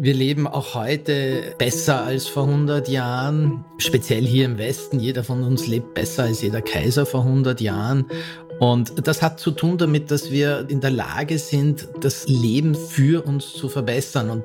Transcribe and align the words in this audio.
Wir 0.00 0.14
leben 0.14 0.46
auch 0.46 0.76
heute 0.76 1.56
besser 1.58 2.04
als 2.04 2.28
vor 2.28 2.44
100 2.44 2.88
Jahren, 2.88 3.64
speziell 3.78 4.24
hier 4.24 4.44
im 4.44 4.56
Westen. 4.56 5.00
Jeder 5.00 5.24
von 5.24 5.42
uns 5.42 5.66
lebt 5.66 5.94
besser 5.94 6.22
als 6.22 6.40
jeder 6.40 6.62
Kaiser 6.62 7.04
vor 7.04 7.22
100 7.22 7.60
Jahren. 7.60 8.06
Und 8.60 9.08
das 9.08 9.22
hat 9.22 9.40
zu 9.40 9.50
tun 9.50 9.76
damit, 9.76 10.12
dass 10.12 10.30
wir 10.30 10.66
in 10.68 10.80
der 10.80 10.92
Lage 10.92 11.40
sind, 11.40 11.88
das 12.00 12.28
Leben 12.28 12.76
für 12.76 13.26
uns 13.26 13.52
zu 13.54 13.68
verbessern. 13.68 14.30
Und 14.30 14.44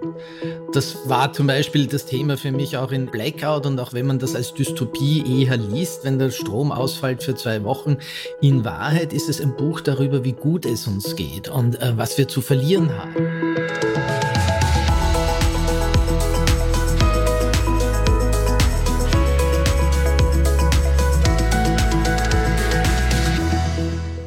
das 0.74 1.08
war 1.08 1.34
zum 1.34 1.45
Beispiel 1.45 1.85
das 1.85 2.07
Thema 2.07 2.35
für 2.35 2.51
mich 2.51 2.77
auch 2.77 2.91
in 2.91 3.05
Blackout 3.05 3.67
und 3.67 3.79
auch 3.79 3.93
wenn 3.93 4.07
man 4.07 4.17
das 4.17 4.35
als 4.35 4.55
Dystopie 4.55 5.43
eher 5.43 5.57
liest, 5.57 6.04
wenn 6.04 6.17
der 6.17 6.31
Strom 6.31 6.71
ausfällt 6.71 7.21
für 7.21 7.35
zwei 7.35 7.63
Wochen. 7.63 7.97
In 8.41 8.65
Wahrheit 8.65 9.13
ist 9.13 9.29
es 9.29 9.39
ein 9.39 9.55
Buch 9.55 9.81
darüber, 9.81 10.23
wie 10.23 10.33
gut 10.33 10.65
es 10.65 10.88
uns 10.88 11.15
geht 11.15 11.47
und 11.47 11.79
äh, 11.79 11.95
was 11.95 12.17
wir 12.17 12.27
zu 12.27 12.41
verlieren 12.41 12.89
haben. 12.97 14.23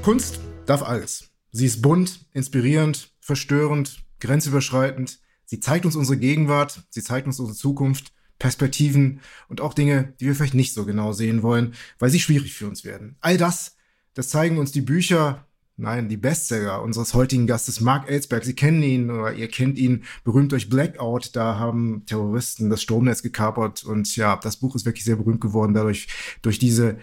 Kunst 0.06 0.38
darf 0.66 0.84
alles. 0.84 1.33
Sie 1.51 1.66
ist 1.66 1.83
bunt, 1.83 2.27
inspirierend, 2.33 3.10
verstörend, 3.19 4.06
grenzüberschreitend. 4.20 5.19
Sie 5.46 5.59
zeigt 5.59 5.84
uns 5.84 5.96
unsere 5.96 6.16
Gegenwart, 6.16 6.84
sie 6.91 7.02
zeigt 7.02 7.27
uns 7.27 7.41
unsere 7.41 7.59
Zukunft, 7.59 8.12
Perspektiven 8.38 9.20
und 9.48 9.60
auch 9.60 9.74
Dinge, 9.74 10.15
die 10.20 10.27
wir 10.27 10.37
vielleicht 10.37 10.55
nicht 10.55 10.74
so 10.74 10.84
genau 10.84 11.12
sehen 11.12 11.42
wollen, 11.42 11.74
weil 11.98 12.10
sie 12.10 12.20
schwierig 12.20 12.55
für 12.55 12.69
uns 12.69 12.84
werden. 12.84 13.16
All 13.20 13.37
das, 13.37 13.74
das 14.15 14.29
zeigen 14.29 14.59
uns 14.59 14.70
die 14.70 14.80
Bücher, 14.80 15.45
nein, 15.77 16.09
die 16.09 16.16
Bestseller 16.16 16.82
unseres 16.82 17.12
heutigen 17.15 17.48
Gastes 17.48 17.80
Mark 17.80 18.09
Ellsberg. 18.09 18.45
Sie 18.45 18.54
kennen 18.54 18.84
ihn 18.84 19.10
oder 19.10 19.32
ihr 19.32 19.48
kennt 19.48 19.77
ihn 19.77 20.04
berühmt 20.23 20.52
durch 20.52 20.68
Blackout. 20.68 21.34
Da 21.34 21.59
haben 21.59 22.04
Terroristen 22.07 22.70
das 22.70 22.80
Stromnetz 22.80 23.24
gekapert 23.24 23.82
und 23.82 24.15
ja, 24.15 24.37
das 24.37 24.59
Buch 24.59 24.77
ist 24.77 24.87
wirklich 24.87 25.04
sehr 25.04 25.16
berühmt 25.16 25.41
geworden 25.41 25.74
dadurch, 25.74 26.07
durch 26.43 26.60
diese 26.60 26.98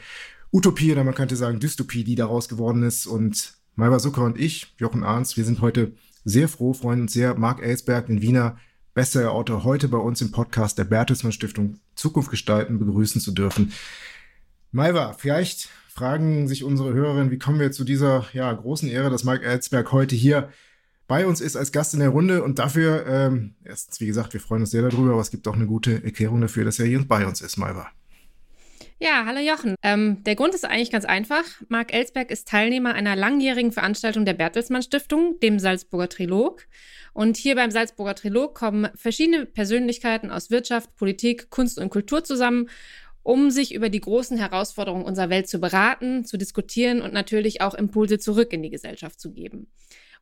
Utopie 0.54 0.92
oder 0.92 1.04
man 1.04 1.16
könnte 1.16 1.36
sagen 1.36 1.60
Dystopie, 1.60 2.04
die 2.04 2.16
daraus 2.16 2.48
geworden 2.48 2.84
ist. 2.84 3.08
Und 3.08 3.56
Malva 3.76 3.98
Zucker 3.98 4.24
und 4.24 4.40
ich, 4.40 4.76
Jochen 4.78 5.04
Arns, 5.04 5.36
wir 5.36 5.46
sind 5.46 5.62
heute 5.62 5.94
sehr 6.24 6.48
froh, 6.48 6.74
freuen 6.74 7.02
uns 7.02 7.14
sehr, 7.14 7.36
Marc 7.36 7.62
Ellsberg, 7.62 8.06
den 8.06 8.22
Wiener 8.22 8.58
Bestseller-Autor, 8.94 9.64
heute 9.64 9.88
bei 9.88 9.98
uns 9.98 10.22
im 10.22 10.32
Podcast 10.32 10.78
der 10.78 10.84
Bertelsmann 10.84 11.32
Stiftung 11.32 11.80
Zukunft 11.96 12.30
gestalten 12.30 12.78
begrüßen 12.78 13.20
zu 13.20 13.32
dürfen. 13.32 13.74
Malva, 14.72 15.14
vielleicht 15.14 15.70
fragen 15.90 16.48
sich 16.48 16.64
unsere 16.64 16.94
Hörerinnen, 16.94 17.32
wie 17.32 17.40
kommen 17.40 17.60
wir 17.60 17.72
zu 17.72 17.84
dieser 17.84 18.28
ja, 18.34 18.54
großen 18.54 18.88
Ehre, 18.88 19.10
dass 19.10 19.24
Marc 19.24 19.44
Ellsberg 19.44 19.92
heute 19.92 20.16
hier 20.16 20.50
bei 21.08 21.26
uns 21.26 21.42
ist 21.42 21.56
als 21.56 21.72
Gast 21.72 21.96
in 21.96 22.00
der 22.00 22.10
Runde 22.10 22.44
und 22.44 22.60
dafür, 22.60 23.06
ähm, 23.08 23.56
erstens, 23.64 24.00
wie 24.00 24.06
gesagt, 24.06 24.34
wir 24.34 24.40
freuen 24.40 24.62
uns 24.62 24.72
sehr 24.72 24.88
darüber, 24.88 25.14
aber 25.14 25.22
es 25.22 25.32
gibt 25.32 25.48
auch 25.48 25.56
eine 25.56 25.66
gute 25.66 26.04
Erklärung 26.04 26.42
dafür, 26.42 26.64
dass 26.64 26.80
er 26.80 26.86
hier 26.86 27.04
bei 27.08 27.26
uns 27.26 27.42
ist, 27.42 27.58
Malva. 27.58 27.90
Ja, 29.04 29.26
hallo 29.26 29.42
Jochen. 29.42 29.76
Ähm, 29.84 30.24
der 30.24 30.36
Grund 30.36 30.56
ist 30.56 30.64
eigentlich 30.64 30.90
ganz 30.90 31.04
einfach. 31.04 31.44
Marc 31.68 31.94
Ellsberg 31.94 32.32
ist 32.32 32.48
Teilnehmer 32.48 32.94
einer 32.94 33.18
langjährigen 33.18 33.74
Veranstaltung 33.74 34.24
der 34.24 34.34
Bertelsmann 34.34 34.82
Stiftung, 34.82 35.42
dem 35.42 35.60
Salzburger 35.60 36.08
Trilog. 36.08 36.66
Und 37.12 37.36
hier 37.36 37.56
beim 37.56 37.70
Salzburger 37.70 38.16
Trilog 38.16 38.56
kommen 38.56 38.88
verschiedene 38.96 39.46
Persönlichkeiten 39.46 40.32
aus 40.32 40.52
Wirtschaft, 40.52 40.96
Politik, 40.96 41.50
Kunst 41.50 41.80
und 41.80 41.90
Kultur 41.90 42.24
zusammen, 42.24 42.70
um 43.24 43.52
sich 43.52 43.76
über 43.76 43.90
die 43.90 44.00
großen 44.00 44.38
Herausforderungen 44.38 45.04
unserer 45.04 45.30
Welt 45.30 45.50
zu 45.50 45.60
beraten, 45.60 46.24
zu 46.24 46.38
diskutieren 46.38 47.02
und 47.02 47.12
natürlich 47.12 47.60
auch 47.60 47.74
Impulse 47.74 48.20
zurück 48.20 48.54
in 48.54 48.64
die 48.64 48.70
Gesellschaft 48.70 49.20
zu 49.20 49.34
geben. 49.34 49.68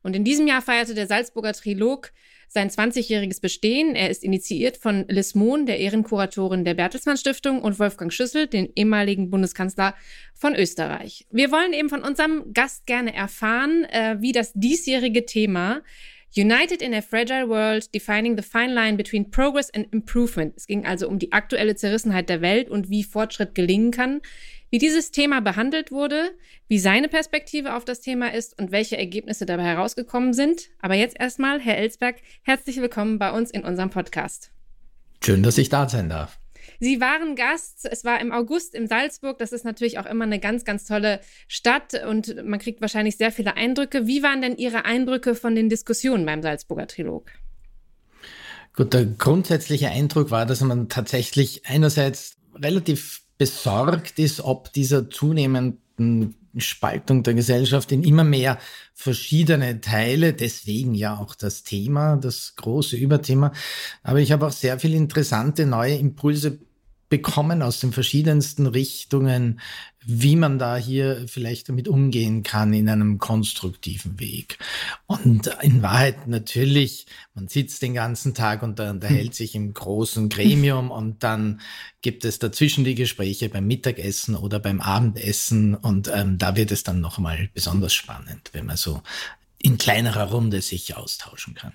Und 0.02 0.16
in 0.16 0.24
diesem 0.24 0.46
Jahr 0.46 0.62
feierte 0.62 0.94
der 0.94 1.06
Salzburger 1.06 1.52
Trilog 1.52 2.12
sein 2.48 2.68
20-jähriges 2.68 3.40
Bestehen. 3.40 3.94
Er 3.94 4.10
ist 4.10 4.22
initiiert 4.22 4.76
von 4.76 5.06
Liz 5.08 5.34
Mohn, 5.34 5.64
der 5.64 5.78
Ehrenkuratorin 5.78 6.64
der 6.64 6.74
Bertelsmann 6.74 7.16
Stiftung, 7.16 7.62
und 7.62 7.78
Wolfgang 7.78 8.12
Schüssel, 8.12 8.46
den 8.46 8.70
ehemaligen 8.76 9.30
Bundeskanzler 9.30 9.94
von 10.34 10.54
Österreich. 10.54 11.26
Wir 11.30 11.50
wollen 11.50 11.72
eben 11.72 11.88
von 11.88 12.02
unserem 12.02 12.52
Gast 12.52 12.86
gerne 12.86 13.14
erfahren, 13.14 13.84
äh, 13.84 14.16
wie 14.20 14.32
das 14.32 14.52
diesjährige 14.54 15.24
Thema 15.24 15.82
United 16.34 16.80
in 16.80 16.94
a 16.94 17.02
Fragile 17.02 17.48
World, 17.48 17.94
Defining 17.94 18.36
the 18.36 18.42
Fine 18.42 18.72
Line 18.72 18.96
Between 18.96 19.30
Progress 19.30 19.68
and 19.70 19.92
Improvement. 19.92 20.54
Es 20.56 20.66
ging 20.66 20.86
also 20.86 21.06
um 21.06 21.18
die 21.18 21.32
aktuelle 21.32 21.74
Zerrissenheit 21.74 22.30
der 22.30 22.40
Welt 22.40 22.70
und 22.70 22.88
wie 22.88 23.04
Fortschritt 23.04 23.54
gelingen 23.54 23.90
kann, 23.90 24.22
wie 24.72 24.78
dieses 24.78 25.10
Thema 25.10 25.40
behandelt 25.40 25.92
wurde, 25.92 26.30
wie 26.66 26.78
seine 26.78 27.08
Perspektive 27.08 27.76
auf 27.76 27.84
das 27.84 28.00
Thema 28.00 28.32
ist 28.32 28.58
und 28.58 28.72
welche 28.72 28.96
Ergebnisse 28.96 29.44
dabei 29.44 29.64
herausgekommen 29.64 30.32
sind. 30.32 30.70
Aber 30.80 30.94
jetzt 30.94 31.20
erstmal, 31.20 31.60
Herr 31.60 31.76
Ellsberg, 31.76 32.16
herzlich 32.42 32.78
willkommen 32.80 33.18
bei 33.18 33.30
uns 33.32 33.50
in 33.50 33.64
unserem 33.64 33.90
Podcast. 33.90 34.50
Schön, 35.22 35.42
dass 35.42 35.58
ich 35.58 35.68
da 35.68 35.90
sein 35.90 36.08
darf. 36.08 36.38
Sie 36.80 37.02
waren 37.02 37.36
Gast, 37.36 37.86
es 37.90 38.02
war 38.02 38.18
im 38.18 38.32
August 38.32 38.74
in 38.74 38.88
Salzburg. 38.88 39.38
Das 39.38 39.52
ist 39.52 39.66
natürlich 39.66 39.98
auch 39.98 40.06
immer 40.06 40.24
eine 40.24 40.40
ganz, 40.40 40.64
ganz 40.64 40.86
tolle 40.86 41.20
Stadt 41.48 41.92
und 42.08 42.42
man 42.42 42.58
kriegt 42.58 42.80
wahrscheinlich 42.80 43.18
sehr 43.18 43.30
viele 43.30 43.56
Eindrücke. 43.56 44.06
Wie 44.06 44.22
waren 44.22 44.40
denn 44.40 44.56
Ihre 44.56 44.86
Eindrücke 44.86 45.34
von 45.34 45.54
den 45.54 45.68
Diskussionen 45.68 46.24
beim 46.24 46.40
Salzburger 46.40 46.86
Trilog? 46.86 47.30
Gut, 48.74 48.94
der 48.94 49.04
grundsätzliche 49.04 49.90
Eindruck 49.90 50.30
war, 50.30 50.46
dass 50.46 50.62
man 50.62 50.88
tatsächlich 50.88 51.66
einerseits 51.66 52.36
relativ 52.54 53.21
besorgt 53.42 54.20
ist, 54.20 54.40
ob 54.40 54.72
dieser 54.72 55.10
zunehmenden 55.10 56.36
Spaltung 56.58 57.24
der 57.24 57.34
Gesellschaft 57.34 57.90
in 57.90 58.04
immer 58.04 58.22
mehr 58.22 58.56
verschiedene 58.94 59.80
Teile, 59.80 60.32
deswegen 60.32 60.94
ja 60.94 61.18
auch 61.18 61.34
das 61.34 61.64
Thema, 61.64 62.16
das 62.16 62.54
große 62.54 62.96
Überthema. 62.96 63.52
Aber 64.04 64.20
ich 64.20 64.30
habe 64.30 64.46
auch 64.46 64.52
sehr 64.52 64.78
viele 64.78 64.96
interessante 64.96 65.66
neue 65.66 65.96
Impulse 65.96 66.60
bekommen 67.12 67.60
aus 67.60 67.78
den 67.78 67.92
verschiedensten 67.92 68.66
Richtungen, 68.66 69.60
wie 70.02 70.34
man 70.34 70.58
da 70.58 70.78
hier 70.78 71.28
vielleicht 71.28 71.68
damit 71.68 71.86
umgehen 71.86 72.42
kann 72.42 72.72
in 72.72 72.88
einem 72.88 73.18
konstruktiven 73.18 74.18
Weg. 74.18 74.56
Und 75.06 75.48
in 75.60 75.82
Wahrheit 75.82 76.26
natürlich, 76.26 77.04
man 77.34 77.48
sitzt 77.48 77.82
den 77.82 77.92
ganzen 77.92 78.32
Tag 78.32 78.62
und 78.62 78.80
unterhält 78.80 79.34
sich 79.34 79.54
im 79.54 79.74
großen 79.74 80.30
Gremium 80.30 80.90
und 80.90 81.22
dann 81.22 81.60
gibt 82.00 82.24
es 82.24 82.38
dazwischen 82.38 82.82
die 82.82 82.94
Gespräche 82.94 83.50
beim 83.50 83.66
Mittagessen 83.66 84.34
oder 84.34 84.58
beim 84.58 84.80
Abendessen 84.80 85.74
und 85.74 86.10
ähm, 86.14 86.38
da 86.38 86.56
wird 86.56 86.72
es 86.72 86.82
dann 86.82 87.02
nochmal 87.02 87.50
besonders 87.52 87.92
spannend, 87.92 88.48
wenn 88.54 88.64
man 88.64 88.78
so 88.78 89.02
in 89.58 89.76
kleinerer 89.76 90.30
Runde 90.30 90.62
sich 90.62 90.96
austauschen 90.96 91.52
kann. 91.52 91.74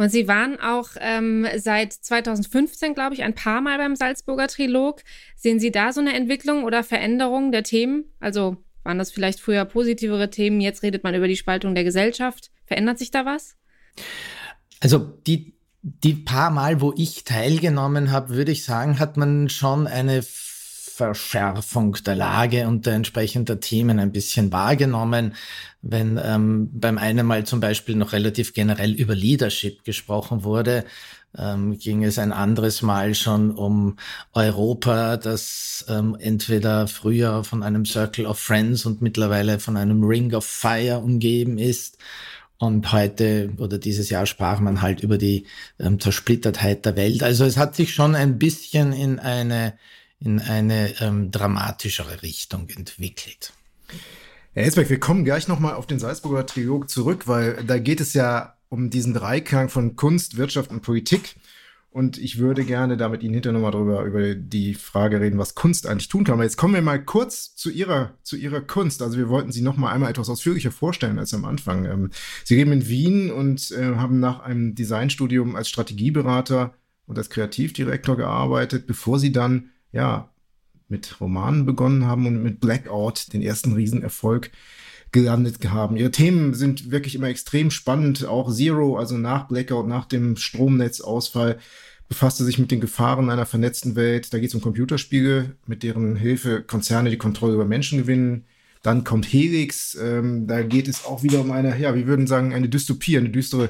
Und 0.00 0.08
Sie 0.08 0.28
waren 0.28 0.58
auch 0.58 0.92
ähm, 0.98 1.46
seit 1.58 1.92
2015, 1.92 2.94
glaube 2.94 3.12
ich, 3.12 3.22
ein 3.22 3.34
paar 3.34 3.60
Mal 3.60 3.76
beim 3.76 3.94
Salzburger 3.94 4.48
Trilog. 4.48 5.02
Sehen 5.36 5.60
Sie 5.60 5.70
da 5.70 5.92
so 5.92 6.00
eine 6.00 6.14
Entwicklung 6.14 6.64
oder 6.64 6.82
Veränderung 6.82 7.52
der 7.52 7.64
Themen? 7.64 8.06
Also 8.18 8.56
waren 8.82 8.96
das 8.96 9.12
vielleicht 9.12 9.40
früher 9.40 9.66
positivere 9.66 10.30
Themen? 10.30 10.62
Jetzt 10.62 10.82
redet 10.82 11.04
man 11.04 11.14
über 11.14 11.28
die 11.28 11.36
Spaltung 11.36 11.74
der 11.74 11.84
Gesellschaft. 11.84 12.50
Verändert 12.64 12.98
sich 12.98 13.10
da 13.10 13.26
was? 13.26 13.58
Also 14.80 15.00
die, 15.26 15.52
die 15.82 16.14
paar 16.14 16.48
Mal, 16.48 16.80
wo 16.80 16.94
ich 16.96 17.24
teilgenommen 17.24 18.10
habe, 18.10 18.30
würde 18.30 18.52
ich 18.52 18.64
sagen, 18.64 19.00
hat 19.00 19.18
man 19.18 19.50
schon 19.50 19.86
eine 19.86 20.22
Verschärfung 21.00 21.96
der 22.04 22.14
Lage 22.14 22.68
und 22.68 22.84
der 22.84 22.92
entsprechenden 22.92 23.58
Themen 23.58 23.98
ein 23.98 24.12
bisschen 24.12 24.52
wahrgenommen. 24.52 25.34
Wenn 25.80 26.20
ähm, 26.22 26.68
beim 26.74 26.98
einen 26.98 27.26
Mal 27.26 27.44
zum 27.44 27.60
Beispiel 27.60 27.96
noch 27.96 28.12
relativ 28.12 28.52
generell 28.52 28.92
über 28.92 29.14
Leadership 29.14 29.82
gesprochen 29.82 30.44
wurde, 30.44 30.84
ähm, 31.38 31.78
ging 31.78 32.04
es 32.04 32.18
ein 32.18 32.32
anderes 32.32 32.82
Mal 32.82 33.14
schon 33.14 33.52
um 33.52 33.96
Europa, 34.34 35.16
das 35.16 35.86
ähm, 35.88 36.18
entweder 36.20 36.86
früher 36.86 37.44
von 37.44 37.62
einem 37.62 37.86
Circle 37.86 38.26
of 38.26 38.38
Friends 38.38 38.84
und 38.84 39.00
mittlerweile 39.00 39.58
von 39.58 39.78
einem 39.78 40.04
Ring 40.04 40.34
of 40.34 40.44
Fire 40.44 40.98
umgeben 40.98 41.56
ist. 41.56 41.96
Und 42.58 42.92
heute 42.92 43.54
oder 43.56 43.78
dieses 43.78 44.10
Jahr 44.10 44.26
sprach 44.26 44.60
man 44.60 44.82
halt 44.82 45.00
über 45.00 45.16
die 45.16 45.46
ähm, 45.78 45.98
Zersplittertheit 45.98 46.84
der 46.84 46.94
Welt. 46.94 47.22
Also 47.22 47.46
es 47.46 47.56
hat 47.56 47.74
sich 47.74 47.94
schon 47.94 48.14
ein 48.14 48.38
bisschen 48.38 48.92
in 48.92 49.18
eine 49.18 49.72
in 50.20 50.38
eine 50.38 51.00
ähm, 51.00 51.30
dramatischere 51.30 52.22
Richtung 52.22 52.68
entwickelt. 52.68 53.52
Herr 54.52 54.64
Hesberg, 54.64 54.90
wir 54.90 55.00
kommen 55.00 55.24
gleich 55.24 55.48
nochmal 55.48 55.74
auf 55.74 55.86
den 55.86 55.98
Salzburger 55.98 56.46
Trilog 56.46 56.90
zurück, 56.90 57.26
weil 57.26 57.64
da 57.64 57.78
geht 57.78 58.00
es 58.00 58.14
ja 58.14 58.56
um 58.68 58.90
diesen 58.90 59.14
Dreiklang 59.14 59.68
von 59.68 59.96
Kunst, 59.96 60.36
Wirtschaft 60.36 60.70
und 60.70 60.82
Politik. 60.82 61.36
Und 61.92 62.18
ich 62.18 62.38
würde 62.38 62.64
gerne 62.64 62.96
da 62.96 63.08
mit 63.08 63.24
Ihnen 63.24 63.34
hinterher 63.34 63.58
nochmal 63.58 63.72
drüber, 63.72 64.04
über 64.04 64.34
die 64.36 64.74
Frage 64.74 65.20
reden, 65.20 65.38
was 65.38 65.56
Kunst 65.56 65.88
eigentlich 65.88 66.08
tun 66.08 66.22
kann. 66.22 66.34
Aber 66.34 66.44
jetzt 66.44 66.56
kommen 66.56 66.74
wir 66.74 66.82
mal 66.82 67.04
kurz 67.04 67.56
zu 67.56 67.68
Ihrer, 67.68 68.14
zu 68.22 68.36
Ihrer 68.36 68.60
Kunst. 68.60 69.02
Also 69.02 69.18
wir 69.18 69.28
wollten 69.28 69.50
Sie 69.50 69.60
nochmal 69.60 69.92
einmal 69.92 70.10
etwas 70.10 70.28
ausführlicher 70.28 70.70
vorstellen 70.70 71.18
als 71.18 71.34
am 71.34 71.44
Anfang. 71.44 71.86
Ähm, 71.86 72.10
Sie 72.44 72.54
leben 72.54 72.70
in 72.70 72.86
Wien 72.86 73.32
und 73.32 73.72
äh, 73.72 73.96
haben 73.96 74.20
nach 74.20 74.38
einem 74.38 74.76
Designstudium 74.76 75.56
als 75.56 75.68
Strategieberater 75.68 76.74
und 77.06 77.18
als 77.18 77.28
Kreativdirektor 77.28 78.16
gearbeitet, 78.16 78.86
bevor 78.86 79.18
Sie 79.18 79.32
dann 79.32 79.70
ja, 79.92 80.28
mit 80.88 81.20
Romanen 81.20 81.66
begonnen 81.66 82.06
haben 82.06 82.26
und 82.26 82.42
mit 82.42 82.60
Blackout 82.60 83.32
den 83.32 83.42
ersten 83.42 83.72
Riesenerfolg 83.72 84.50
gelandet 85.12 85.58
haben. 85.70 85.96
Ihre 85.96 86.10
Themen 86.10 86.54
sind 86.54 86.90
wirklich 86.90 87.14
immer 87.14 87.28
extrem 87.28 87.70
spannend. 87.70 88.24
Auch 88.26 88.52
Zero, 88.52 88.96
also 88.96 89.16
nach 89.16 89.48
Blackout, 89.48 89.88
nach 89.88 90.06
dem 90.06 90.36
Stromnetzausfall, 90.36 91.58
befasste 92.08 92.44
sich 92.44 92.58
mit 92.58 92.70
den 92.70 92.80
Gefahren 92.80 93.30
einer 93.30 93.46
vernetzten 93.46 93.96
Welt. 93.96 94.32
Da 94.32 94.38
geht 94.38 94.48
es 94.48 94.54
um 94.54 94.60
Computerspiele, 94.60 95.56
mit 95.66 95.82
deren 95.82 96.16
Hilfe 96.16 96.62
Konzerne 96.62 97.10
die 97.10 97.18
Kontrolle 97.18 97.54
über 97.54 97.64
Menschen 97.64 97.98
gewinnen. 97.98 98.44
Dann 98.82 99.04
kommt 99.04 99.26
Helix, 99.32 99.94
ähm, 99.94 100.46
da 100.46 100.62
geht 100.62 100.88
es 100.88 101.04
auch 101.04 101.22
wieder 101.22 101.40
um 101.40 101.50
eine, 101.50 101.78
ja, 101.78 101.94
wir 101.94 102.06
würden 102.06 102.26
sagen, 102.26 102.54
eine 102.54 102.68
Dystopie, 102.68 103.18
eine 103.18 103.28
düstere 103.28 103.68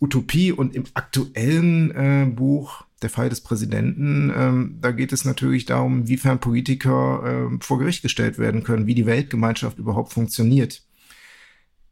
Utopie. 0.00 0.50
Und 0.50 0.74
im 0.74 0.84
aktuellen 0.94 1.90
äh, 1.90 2.26
Buch 2.26 2.85
der 3.02 3.10
Fall 3.10 3.28
des 3.28 3.42
Präsidenten, 3.42 4.32
ähm, 4.34 4.78
da 4.80 4.90
geht 4.90 5.12
es 5.12 5.24
natürlich 5.24 5.66
darum, 5.66 6.00
inwiefern 6.00 6.40
Politiker 6.40 7.50
äh, 7.52 7.58
vor 7.60 7.78
Gericht 7.78 8.02
gestellt 8.02 8.38
werden 8.38 8.62
können, 8.62 8.86
wie 8.86 8.94
die 8.94 9.06
Weltgemeinschaft 9.06 9.78
überhaupt 9.78 10.12
funktioniert. 10.12 10.82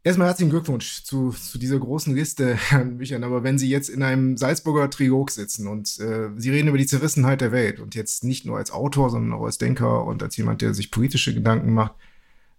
Erstmal 0.03 0.27
herzlichen 0.27 0.51
Glückwunsch 0.51 1.03
zu, 1.03 1.31
zu 1.31 1.57
dieser 1.57 1.79
großen 1.79 2.13
Liste 2.13 2.59
an 2.69 2.97
Büchern. 2.97 3.23
Aber 3.23 3.43
wenn 3.43 3.57
Sie 3.57 3.69
jetzt 3.69 3.89
in 3.89 4.03
einem 4.03 4.37
Salzburger 4.37 4.89
Trilog 4.89 5.31
sitzen 5.31 5.67
und 5.67 5.99
äh, 5.99 6.29
Sie 6.37 6.51
reden 6.51 6.67
über 6.67 6.77
die 6.77 6.85
Zerrissenheit 6.85 7.41
der 7.41 7.51
Welt 7.51 7.79
und 7.79 7.95
jetzt 7.95 8.23
nicht 8.23 8.45
nur 8.45 8.57
als 8.57 8.71
Autor, 8.71 9.09
sondern 9.09 9.33
auch 9.33 9.45
als 9.45 9.57
Denker 9.57 10.05
und 10.05 10.21
als 10.21 10.37
jemand, 10.37 10.61
der 10.61 10.73
sich 10.73 10.91
politische 10.91 11.33
Gedanken 11.33 11.73
macht, 11.73 11.93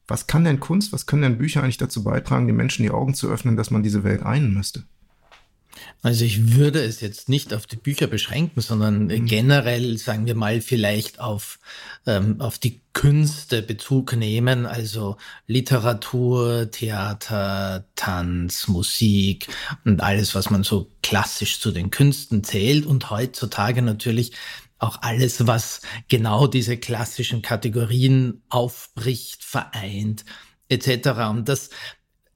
was 0.08 0.26
kann 0.26 0.44
denn 0.44 0.60
Kunst, 0.60 0.92
was 0.92 1.06
können 1.06 1.22
denn 1.22 1.38
Bücher 1.38 1.62
eigentlich 1.62 1.78
dazu 1.78 2.04
beitragen, 2.04 2.46
den 2.46 2.56
Menschen 2.56 2.84
die 2.84 2.90
Augen 2.90 3.14
zu 3.14 3.28
öffnen, 3.28 3.56
dass 3.56 3.70
man 3.70 3.82
diese 3.82 4.04
Welt 4.04 4.22
einen 4.22 4.54
müsste? 4.54 4.84
Also 6.02 6.24
ich 6.24 6.54
würde 6.54 6.82
es 6.82 7.00
jetzt 7.00 7.28
nicht 7.28 7.52
auf 7.52 7.66
die 7.66 7.76
Bücher 7.76 8.06
beschränken, 8.06 8.60
sondern 8.60 9.06
mhm. 9.06 9.26
generell, 9.26 9.98
sagen 9.98 10.26
wir 10.26 10.34
mal, 10.34 10.60
vielleicht 10.60 11.20
auf, 11.20 11.58
ähm, 12.06 12.40
auf 12.40 12.58
die 12.58 12.80
Künste 12.92 13.60
Bezug 13.60 14.14
nehmen, 14.16 14.64
also 14.64 15.16
Literatur, 15.46 16.70
Theater, 16.70 17.84
Tanz, 17.94 18.68
Musik 18.68 19.48
und 19.84 20.00
alles, 20.00 20.34
was 20.34 20.48
man 20.48 20.62
so 20.62 20.90
klassisch 21.02 21.60
zu 21.60 21.72
den 21.72 21.90
Künsten 21.90 22.42
zählt 22.42 22.86
und 22.86 23.10
heutzutage 23.10 23.82
natürlich 23.82 24.32
auch 24.78 25.02
alles, 25.02 25.46
was 25.46 25.82
genau 26.08 26.46
diese 26.46 26.76
klassischen 26.76 27.42
Kategorien 27.42 28.42
aufbricht, 28.48 29.44
vereint, 29.44 30.24
etc. 30.68 31.08
Und 31.30 31.48
das 31.48 31.70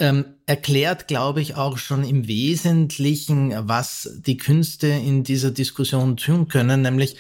ähm, 0.01 0.25
erklärt, 0.47 1.07
glaube 1.09 1.41
ich, 1.43 1.55
auch 1.55 1.79
schon 1.79 2.03
im 2.05 2.27
Wesentlichen, 2.27 3.55
was 3.69 4.19
die 4.27 4.39
Künste 4.39 4.89
in 4.89 5.23
dieser 5.23 5.51
Diskussion 5.51 6.17
tun 6.17 6.49
können, 6.49 6.83
nämlich, 6.83 7.17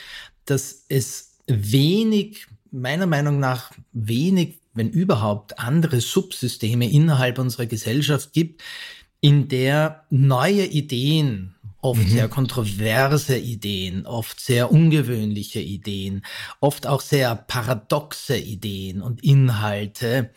dass 0.46 0.86
es 0.88 1.36
wenig, 1.46 2.46
meiner 2.70 3.06
Meinung 3.06 3.38
nach, 3.38 3.70
wenig, 3.92 4.58
wenn 4.72 4.88
überhaupt, 4.88 5.58
andere 5.58 6.00
Subsysteme 6.00 6.90
innerhalb 6.90 7.38
unserer 7.38 7.66
Gesellschaft 7.66 8.32
gibt, 8.32 8.62
in 9.20 9.48
der 9.48 10.06
neue 10.08 10.64
Ideen, 10.64 11.54
oft 11.82 12.02
mhm. 12.02 12.08
sehr 12.08 12.28
kontroverse 12.28 13.36
Ideen, 13.36 14.06
oft 14.06 14.40
sehr 14.40 14.70
ungewöhnliche 14.72 15.60
Ideen, 15.60 16.24
oft 16.60 16.86
auch 16.86 17.00
sehr 17.00 17.34
paradoxe 17.34 18.36
Ideen 18.38 19.02
und 19.02 19.22
Inhalte 19.22 20.30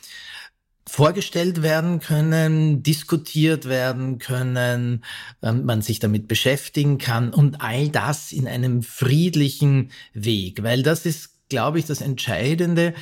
vorgestellt 0.87 1.61
werden 1.61 1.99
können, 1.99 2.83
diskutiert 2.83 3.65
werden 3.65 4.19
können, 4.19 5.03
ähm, 5.41 5.65
man 5.65 5.81
sich 5.81 5.99
damit 5.99 6.27
beschäftigen 6.27 6.97
kann 6.97 7.33
und 7.33 7.61
all 7.61 7.89
das 7.89 8.31
in 8.31 8.47
einem 8.47 8.83
friedlichen 8.83 9.91
Weg, 10.13 10.63
weil 10.63 10.83
das 10.83 11.05
ist, 11.05 11.49
glaube 11.49 11.79
ich, 11.79 11.85
das 11.85 12.01
Entscheidende, 12.01 12.93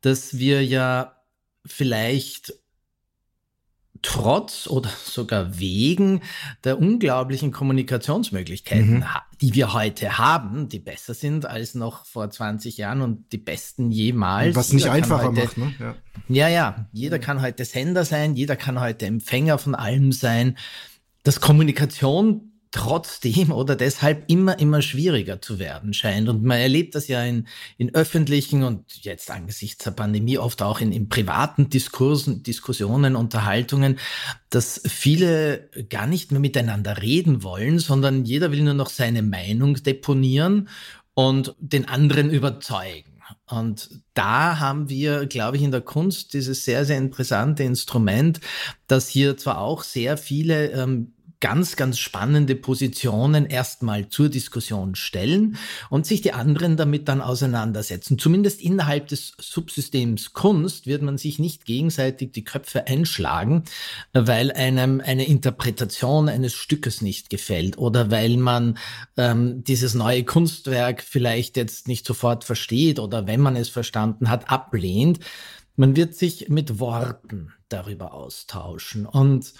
dass 0.00 0.38
wir 0.38 0.64
ja 0.64 1.16
vielleicht 1.64 2.54
trotz 4.02 4.66
oder 4.66 4.90
sogar 5.04 5.58
wegen 5.58 6.22
der 6.64 6.78
unglaublichen 6.78 7.52
Kommunikationsmöglichkeiten, 7.52 8.98
mhm. 8.98 9.04
die 9.40 9.54
wir 9.54 9.72
heute 9.72 10.18
haben, 10.18 10.68
die 10.68 10.78
besser 10.78 11.14
sind 11.14 11.46
als 11.46 11.74
noch 11.74 12.04
vor 12.06 12.30
20 12.30 12.76
Jahren 12.76 13.02
und 13.02 13.32
die 13.32 13.38
besten 13.38 13.90
jemals. 13.90 14.56
Was 14.56 14.72
nicht 14.72 14.88
einfacher 14.88 15.28
heute, 15.28 15.40
macht, 15.40 15.58
ne? 15.58 15.74
Ja. 15.78 15.94
ja, 16.28 16.48
ja. 16.48 16.86
Jeder 16.92 17.18
kann 17.18 17.42
heute 17.42 17.64
Sender 17.64 18.04
sein, 18.04 18.34
jeder 18.34 18.56
kann 18.56 18.80
heute 18.80 19.06
Empfänger 19.06 19.58
von 19.58 19.74
allem 19.74 20.12
sein. 20.12 20.56
Dass 21.22 21.40
Kommunikation 21.40 22.52
trotzdem 22.76 23.52
oder 23.52 23.74
deshalb 23.74 24.24
immer, 24.30 24.58
immer 24.58 24.82
schwieriger 24.82 25.40
zu 25.40 25.58
werden 25.58 25.94
scheint. 25.94 26.28
Und 26.28 26.44
man 26.44 26.58
erlebt 26.58 26.94
das 26.94 27.08
ja 27.08 27.24
in, 27.24 27.46
in 27.78 27.94
öffentlichen 27.94 28.62
und 28.64 29.02
jetzt 29.02 29.30
angesichts 29.30 29.82
der 29.84 29.92
Pandemie 29.92 30.36
oft 30.36 30.60
auch 30.60 30.80
in, 30.80 30.92
in 30.92 31.08
privaten 31.08 31.70
Diskursen, 31.70 32.42
Diskussionen, 32.42 33.16
Unterhaltungen, 33.16 33.98
dass 34.50 34.82
viele 34.86 35.70
gar 35.88 36.06
nicht 36.06 36.32
mehr 36.32 36.40
miteinander 36.40 37.00
reden 37.00 37.42
wollen, 37.42 37.78
sondern 37.78 38.26
jeder 38.26 38.52
will 38.52 38.62
nur 38.62 38.74
noch 38.74 38.90
seine 38.90 39.22
Meinung 39.22 39.82
deponieren 39.82 40.68
und 41.14 41.54
den 41.58 41.88
anderen 41.88 42.30
überzeugen. 42.30 43.22
Und 43.48 44.02
da 44.12 44.58
haben 44.58 44.88
wir, 44.88 45.26
glaube 45.26 45.56
ich, 45.56 45.62
in 45.62 45.70
der 45.70 45.80
Kunst 45.80 46.34
dieses 46.34 46.64
sehr, 46.64 46.84
sehr 46.84 46.98
interessante 46.98 47.62
Instrument, 47.62 48.40
dass 48.86 49.08
hier 49.08 49.36
zwar 49.36 49.60
auch 49.60 49.82
sehr 49.82 50.18
viele 50.18 50.70
ähm, 50.72 51.15
ganz, 51.40 51.76
ganz 51.76 51.98
spannende 51.98 52.54
Positionen 52.54 53.46
erstmal 53.46 54.08
zur 54.08 54.28
Diskussion 54.28 54.94
stellen 54.94 55.56
und 55.90 56.06
sich 56.06 56.22
die 56.22 56.32
anderen 56.32 56.76
damit 56.76 57.08
dann 57.08 57.20
auseinandersetzen. 57.20 58.18
Zumindest 58.18 58.60
innerhalb 58.60 59.08
des 59.08 59.34
Subsystems 59.38 60.32
Kunst 60.32 60.86
wird 60.86 61.02
man 61.02 61.18
sich 61.18 61.38
nicht 61.38 61.66
gegenseitig 61.66 62.32
die 62.32 62.44
Köpfe 62.44 62.86
einschlagen, 62.86 63.64
weil 64.12 64.50
einem 64.52 65.00
eine 65.00 65.26
Interpretation 65.26 66.28
eines 66.28 66.54
Stückes 66.54 67.02
nicht 67.02 67.30
gefällt 67.30 67.78
oder 67.78 68.10
weil 68.10 68.36
man 68.36 68.78
ähm, 69.16 69.62
dieses 69.64 69.94
neue 69.94 70.24
Kunstwerk 70.24 71.02
vielleicht 71.02 71.56
jetzt 71.56 71.88
nicht 71.88 72.06
sofort 72.06 72.44
versteht 72.44 72.98
oder 72.98 73.26
wenn 73.26 73.40
man 73.40 73.56
es 73.56 73.68
verstanden 73.68 74.30
hat, 74.30 74.50
ablehnt. 74.50 75.20
Man 75.78 75.94
wird 75.94 76.14
sich 76.14 76.48
mit 76.48 76.78
Worten 76.80 77.52
darüber 77.68 78.14
austauschen 78.14 79.06
und 79.06 79.52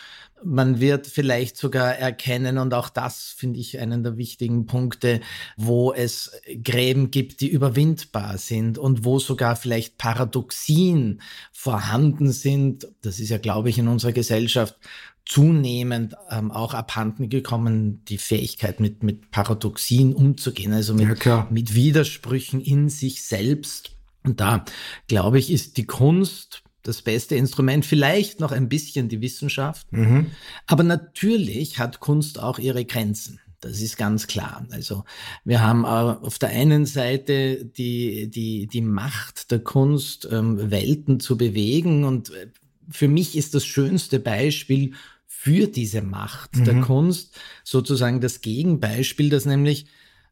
man 0.44 0.80
wird 0.80 1.06
vielleicht 1.06 1.56
sogar 1.56 1.94
erkennen, 1.94 2.58
und 2.58 2.74
auch 2.74 2.88
das 2.88 3.34
finde 3.36 3.58
ich 3.58 3.78
einen 3.78 4.02
der 4.02 4.16
wichtigen 4.16 4.66
Punkte, 4.66 5.20
wo 5.56 5.92
es 5.92 6.32
Gräben 6.62 7.10
gibt, 7.10 7.40
die 7.40 7.48
überwindbar 7.48 8.38
sind 8.38 8.78
und 8.78 9.04
wo 9.04 9.18
sogar 9.18 9.56
vielleicht 9.56 9.98
Paradoxien 9.98 11.22
vorhanden 11.52 12.32
sind. 12.32 12.88
Das 13.02 13.18
ist 13.18 13.30
ja, 13.30 13.38
glaube 13.38 13.70
ich, 13.70 13.78
in 13.78 13.88
unserer 13.88 14.12
Gesellschaft 14.12 14.76
zunehmend 15.24 16.14
ähm, 16.30 16.52
auch 16.52 16.72
abhanden 16.72 17.28
gekommen, 17.28 18.04
die 18.04 18.18
Fähigkeit 18.18 18.78
mit, 18.78 19.02
mit 19.02 19.30
Paradoxien 19.32 20.14
umzugehen, 20.14 20.72
also 20.72 20.94
mit, 20.94 21.24
ja, 21.24 21.48
mit 21.50 21.74
Widersprüchen 21.74 22.60
in 22.60 22.88
sich 22.88 23.24
selbst. 23.24 23.90
Und 24.22 24.40
da, 24.40 24.64
glaube 25.08 25.38
ich, 25.38 25.50
ist 25.50 25.76
die 25.76 25.86
Kunst 25.86 26.62
das 26.86 27.02
beste 27.02 27.34
Instrument, 27.34 27.84
vielleicht 27.84 28.40
noch 28.40 28.52
ein 28.52 28.68
bisschen 28.68 29.08
die 29.08 29.20
Wissenschaft. 29.20 29.90
Mhm. 29.92 30.30
Aber 30.66 30.82
natürlich 30.82 31.78
hat 31.78 32.00
Kunst 32.00 32.38
auch 32.40 32.58
ihre 32.58 32.84
Grenzen. 32.84 33.40
Das 33.60 33.80
ist 33.80 33.96
ganz 33.96 34.26
klar. 34.26 34.66
Also 34.70 35.04
wir 35.44 35.60
haben 35.62 35.84
auf 35.84 36.38
der 36.38 36.50
einen 36.50 36.86
Seite 36.86 37.64
die, 37.64 38.28
die, 38.28 38.66
die 38.66 38.82
Macht 38.82 39.50
der 39.50 39.60
Kunst, 39.60 40.28
ähm, 40.30 40.70
Welten 40.70 41.20
zu 41.20 41.36
bewegen. 41.36 42.04
Und 42.04 42.30
äh, 42.30 42.48
für 42.90 43.08
mich 43.08 43.36
ist 43.36 43.54
das 43.54 43.64
schönste 43.64 44.20
Beispiel 44.20 44.92
für 45.26 45.66
diese 45.66 46.02
Macht 46.02 46.56
mhm. 46.56 46.64
der 46.64 46.80
Kunst 46.80 47.38
sozusagen 47.64 48.20
das 48.20 48.40
Gegenbeispiel, 48.40 49.30
das 49.30 49.46
nämlich 49.46 49.86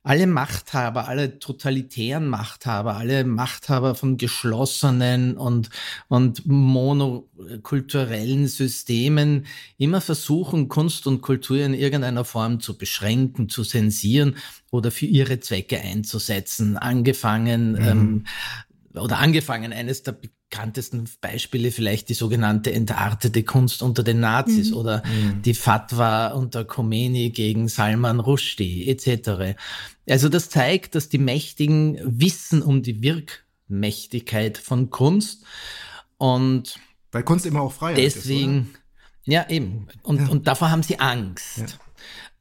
alle 0.06 0.26
Machthaber, 0.26 1.08
alle 1.08 1.38
totalitären 1.38 2.28
Machthaber, 2.28 2.96
alle 2.96 3.24
Machthaber 3.24 3.94
von 3.94 4.18
geschlossenen 4.18 5.38
und, 5.38 5.70
und 6.08 6.46
monokulturellen 6.46 8.46
Systemen 8.46 9.46
immer 9.78 10.02
versuchen, 10.02 10.68
Kunst 10.68 11.06
und 11.06 11.22
Kultur 11.22 11.56
in 11.56 11.72
irgendeiner 11.72 12.26
Form 12.26 12.60
zu 12.60 12.76
beschränken, 12.76 13.48
zu 13.48 13.64
zensieren 13.64 14.36
oder 14.70 14.90
für 14.90 15.06
ihre 15.06 15.40
Zwecke 15.40 15.80
einzusetzen. 15.80 16.76
Angefangen 16.76 17.72
mhm. 17.72 17.78
ähm, 17.78 18.24
oder 18.94 19.18
angefangen, 19.18 19.72
eines 19.72 20.02
der 20.02 20.12
bekanntesten 20.12 21.08
Beispiele 21.20 21.72
vielleicht 21.72 22.08
die 22.08 22.14
sogenannte 22.14 22.72
entartete 22.72 23.42
Kunst 23.42 23.82
unter 23.82 24.02
den 24.02 24.20
Nazis 24.20 24.70
mhm. 24.70 24.76
oder 24.76 25.02
mhm. 25.04 25.42
die 25.42 25.54
Fatwa 25.54 26.28
unter 26.28 26.64
Khomeini 26.64 27.30
gegen 27.30 27.68
Salman 27.68 28.20
Rushdie 28.20 28.88
etc. 28.88 29.56
Also 30.08 30.28
das 30.28 30.48
zeigt, 30.48 30.94
dass 30.94 31.08
die 31.08 31.18
Mächtigen 31.18 31.98
wissen 32.04 32.62
um 32.62 32.82
die 32.82 33.02
Wirkmächtigkeit 33.02 34.58
von 34.58 34.90
Kunst 34.90 35.44
und 36.18 36.78
weil 37.10 37.22
Kunst 37.22 37.46
immer 37.46 37.62
auch 37.62 37.72
Freiheit 37.72 37.98
deswegen, 37.98 38.72
ist, 38.72 39.32
ja 39.32 39.48
eben 39.48 39.88
und, 40.02 40.20
ja. 40.20 40.28
und 40.28 40.46
davor 40.46 40.70
haben 40.70 40.82
sie 40.82 40.98
Angst. 40.98 41.58
Ja. 41.58 41.66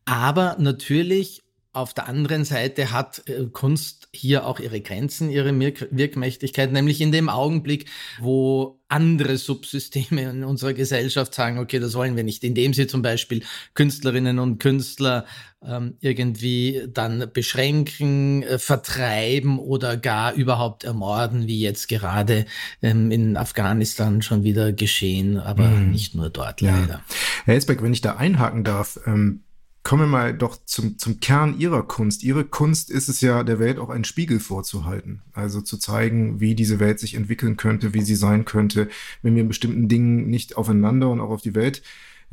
Aber 0.06 0.58
natürlich 0.60 1.43
auf 1.74 1.96
der 1.96 2.08
anderen 2.08 2.46
Seite 2.46 2.92
hat 2.92 3.28
äh, 3.28 3.48
Kunst 3.52 4.08
hier 4.14 4.46
auch 4.46 4.60
ihre 4.60 4.80
Grenzen, 4.80 5.32
ihre 5.32 5.58
Wirkmächtigkeit, 5.60 6.72
nämlich 6.72 7.02
in 7.02 7.12
dem 7.12 7.30
Augenblick, 7.30 7.90
wo 8.20 8.80
andere 8.90 9.38
Subsysteme 9.38 10.22
in 10.22 10.44
unserer 10.44 10.74
Gesellschaft 10.74 11.34
sagen, 11.34 11.58
okay, 11.58 11.80
das 11.80 11.96
wollen 11.96 12.16
wir 12.16 12.24
nicht, 12.24 12.44
indem 12.44 12.76
sie 12.76 12.86
zum 12.86 13.02
Beispiel 13.02 13.42
Künstlerinnen 13.74 14.38
und 14.38 14.60
Künstler 14.60 15.26
ähm, 15.66 15.98
irgendwie 16.00 16.84
dann 16.94 17.32
beschränken, 17.34 18.44
äh, 18.44 18.60
vertreiben 18.60 19.58
oder 19.58 19.98
gar 19.98 20.34
überhaupt 20.34 20.84
ermorden, 20.84 21.48
wie 21.48 21.60
jetzt 21.60 21.88
gerade 21.88 22.46
ähm, 22.84 23.10
in 23.10 23.36
Afghanistan 23.36 24.22
schon 24.22 24.44
wieder 24.44 24.74
geschehen, 24.74 25.40
aber 25.40 25.70
mhm. 25.70 25.90
nicht 25.90 26.14
nur 26.14 26.30
dort 26.30 26.62
leider. 26.62 26.88
Ja. 26.88 27.04
Herr 27.46 27.56
Elsbeck, 27.56 27.82
wenn 27.82 27.94
ich 27.94 28.02
da 28.02 28.18
einhaken 28.18 28.64
darf, 28.64 29.00
ähm 29.08 29.42
Kommen 29.84 30.04
wir 30.04 30.08
mal 30.08 30.34
doch 30.34 30.58
zum, 30.66 30.98
zum 30.98 31.20
Kern 31.20 31.60
Ihrer 31.60 31.84
Kunst. 31.84 32.24
Ihre 32.24 32.46
Kunst 32.46 32.90
ist 32.90 33.10
es 33.10 33.20
ja, 33.20 33.44
der 33.44 33.60
Welt 33.60 33.80
auch 33.80 33.90
einen 33.90 34.06
Spiegel 34.06 34.40
vorzuhalten. 34.40 35.22
Also 35.34 35.60
zu 35.60 35.78
zeigen, 35.78 36.40
wie 36.40 36.56
diese 36.56 36.80
Welt 36.80 37.00
sich 37.00 37.16
entwickeln 37.16 37.58
könnte, 37.58 37.94
wie 37.94 38.02
sie 38.02 38.16
sein 38.16 38.46
könnte, 38.46 38.88
wenn 39.22 39.36
wir 39.36 39.42
in 39.42 39.50
bestimmten 39.50 39.90
Dingen 39.90 40.30
nicht 40.30 40.56
aufeinander 40.56 41.10
und 41.10 41.20
auch 41.20 41.32
auf 41.32 41.42
die 41.42 41.56
Welt 41.56 41.84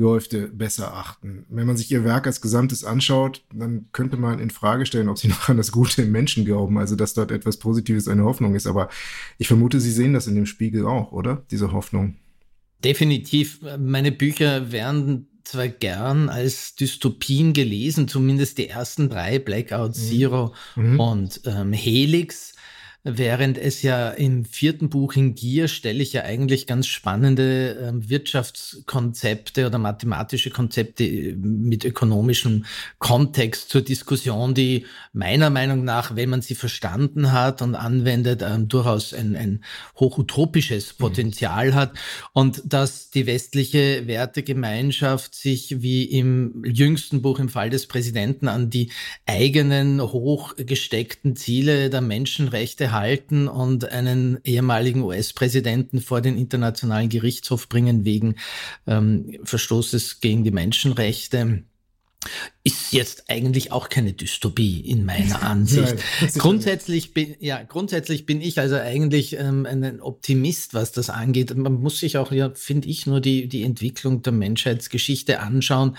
Läufte 0.00 0.48
besser 0.48 0.94
achten. 0.94 1.44
Wenn 1.48 1.66
man 1.66 1.76
sich 1.76 1.90
ihr 1.92 2.04
Werk 2.04 2.26
als 2.26 2.40
Gesamtes 2.40 2.84
anschaut, 2.84 3.44
dann 3.52 3.86
könnte 3.92 4.16
man 4.16 4.38
in 4.38 4.50
Frage 4.50 4.86
stellen, 4.86 5.08
ob 5.08 5.18
sie 5.18 5.28
noch 5.28 5.48
an 5.48 5.56
das 5.56 5.72
Gute 5.72 6.02
im 6.02 6.10
Menschen 6.12 6.44
glauben, 6.44 6.78
also 6.78 6.96
dass 6.96 7.14
dort 7.14 7.30
etwas 7.30 7.58
Positives 7.58 8.08
eine 8.08 8.24
Hoffnung 8.24 8.54
ist. 8.54 8.66
Aber 8.66 8.88
ich 9.38 9.48
vermute, 9.48 9.80
Sie 9.80 9.92
sehen 9.92 10.14
das 10.14 10.26
in 10.26 10.34
dem 10.34 10.46
Spiegel 10.46 10.86
auch, 10.86 11.12
oder? 11.12 11.44
Diese 11.50 11.72
Hoffnung. 11.72 12.16
Definitiv. 12.82 13.60
Meine 13.78 14.10
Bücher 14.10 14.72
werden 14.72 15.26
zwar 15.50 15.68
gern 15.68 16.28
als 16.28 16.74
Dystopien 16.74 17.52
gelesen, 17.52 18.08
zumindest 18.08 18.58
die 18.58 18.68
ersten 18.68 19.08
drei, 19.08 19.38
Blackout, 19.38 19.90
mhm. 19.90 19.94
Zero 19.94 20.54
mhm. 20.76 21.00
und 21.00 21.40
ähm, 21.44 21.72
Helix. 21.72 22.52
Während 23.02 23.56
es 23.56 23.80
ja 23.80 24.10
im 24.10 24.44
vierten 24.44 24.90
Buch 24.90 25.14
in 25.14 25.34
Gier 25.34 25.68
stelle 25.68 26.02
ich 26.02 26.12
ja 26.12 26.24
eigentlich 26.24 26.66
ganz 26.66 26.86
spannende 26.86 27.76
äh, 27.78 28.10
Wirtschaftskonzepte 28.10 29.66
oder 29.66 29.78
mathematische 29.78 30.50
Konzepte 30.50 31.04
äh, 31.04 31.32
mit 31.34 31.86
ökonomischem 31.86 32.66
Kontext 32.98 33.70
zur 33.70 33.80
Diskussion, 33.80 34.52
die 34.52 34.84
meiner 35.14 35.48
Meinung 35.48 35.82
nach, 35.82 36.14
wenn 36.14 36.28
man 36.28 36.42
sie 36.42 36.54
verstanden 36.54 37.32
hat 37.32 37.62
und 37.62 37.74
anwendet, 37.74 38.42
äh, 38.42 38.58
durchaus 38.58 39.14
ein, 39.14 39.34
ein 39.34 39.64
hochutopisches 39.98 40.92
mhm. 40.92 40.96
Potenzial 40.98 41.70
mhm. 41.70 41.74
hat 41.76 41.92
und 42.34 42.60
dass 42.66 43.08
die 43.08 43.26
westliche 43.26 44.06
Wertegemeinschaft 44.08 45.34
sich 45.34 45.80
wie 45.80 46.04
im 46.04 46.62
jüngsten 46.66 47.22
Buch 47.22 47.38
im 47.38 47.48
Fall 47.48 47.70
des 47.70 47.86
Präsidenten 47.86 48.46
an 48.46 48.68
die 48.68 48.90
eigenen 49.24 50.02
hochgesteckten 50.02 51.34
Ziele 51.34 51.88
der 51.88 52.02
Menschenrechte 52.02 52.89
halten 52.92 53.48
und 53.48 53.84
einen 53.90 54.38
ehemaligen 54.44 55.02
US-Präsidenten 55.02 56.00
vor 56.00 56.20
den 56.20 56.36
Internationalen 56.36 57.08
Gerichtshof 57.08 57.68
bringen 57.68 58.04
wegen 58.04 58.36
ähm, 58.86 59.38
Verstoßes 59.44 60.20
gegen 60.20 60.44
die 60.44 60.50
Menschenrechte 60.50 61.64
ist 62.64 62.92
jetzt 62.92 63.24
eigentlich 63.28 63.72
auch 63.72 63.88
keine 63.88 64.12
Dystopie 64.12 64.80
in 64.80 65.04
meiner 65.04 65.42
Ansicht. 65.48 65.96
Nein, 66.20 66.30
grundsätzlich 66.34 67.14
bin 67.14 67.34
ja 67.40 67.62
grundsätzlich 67.62 68.26
bin 68.26 68.40
ich 68.40 68.58
also 68.58 68.76
eigentlich 68.76 69.38
ähm, 69.38 69.66
ein 69.66 70.00
Optimist, 70.00 70.74
was 70.74 70.92
das 70.92 71.08
angeht. 71.08 71.56
Man 71.56 71.74
muss 71.74 71.98
sich 71.98 72.18
auch 72.18 72.32
ja 72.32 72.50
finde 72.54 72.88
ich 72.88 73.06
nur 73.06 73.20
die 73.20 73.48
die 73.48 73.62
Entwicklung 73.62 74.22
der 74.22 74.32
Menschheitsgeschichte 74.32 75.40
anschauen. 75.40 75.96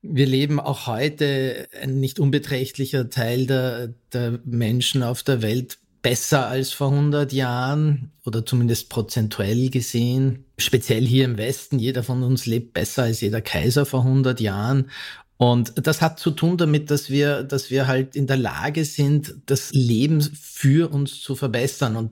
Wir 0.00 0.26
leben 0.26 0.60
auch 0.60 0.86
heute 0.86 1.68
ein 1.80 1.98
nicht 1.98 2.20
unbeträchtlicher 2.20 3.08
Teil 3.08 3.46
der, 3.46 3.94
der 4.12 4.38
Menschen 4.44 5.02
auf 5.02 5.22
der 5.22 5.40
Welt 5.40 5.78
besser 6.04 6.48
als 6.48 6.70
vor 6.70 6.90
100 6.90 7.32
Jahren 7.32 8.12
oder 8.26 8.44
zumindest 8.44 8.90
prozentuell 8.90 9.70
gesehen. 9.70 10.44
Speziell 10.58 11.04
hier 11.06 11.24
im 11.24 11.38
Westen, 11.38 11.78
jeder 11.78 12.02
von 12.02 12.22
uns 12.22 12.44
lebt 12.44 12.74
besser 12.74 13.04
als 13.04 13.22
jeder 13.22 13.40
Kaiser 13.40 13.86
vor 13.86 14.00
100 14.00 14.38
Jahren. 14.38 14.90
Und 15.38 15.72
das 15.86 16.02
hat 16.02 16.20
zu 16.20 16.30
tun 16.30 16.58
damit, 16.58 16.90
dass 16.90 17.08
wir, 17.08 17.42
dass 17.42 17.70
wir 17.70 17.86
halt 17.86 18.16
in 18.16 18.26
der 18.26 18.36
Lage 18.36 18.84
sind, 18.84 19.34
das 19.46 19.72
Leben 19.72 20.20
für 20.20 20.92
uns 20.92 21.22
zu 21.22 21.36
verbessern. 21.36 21.96
Und 21.96 22.10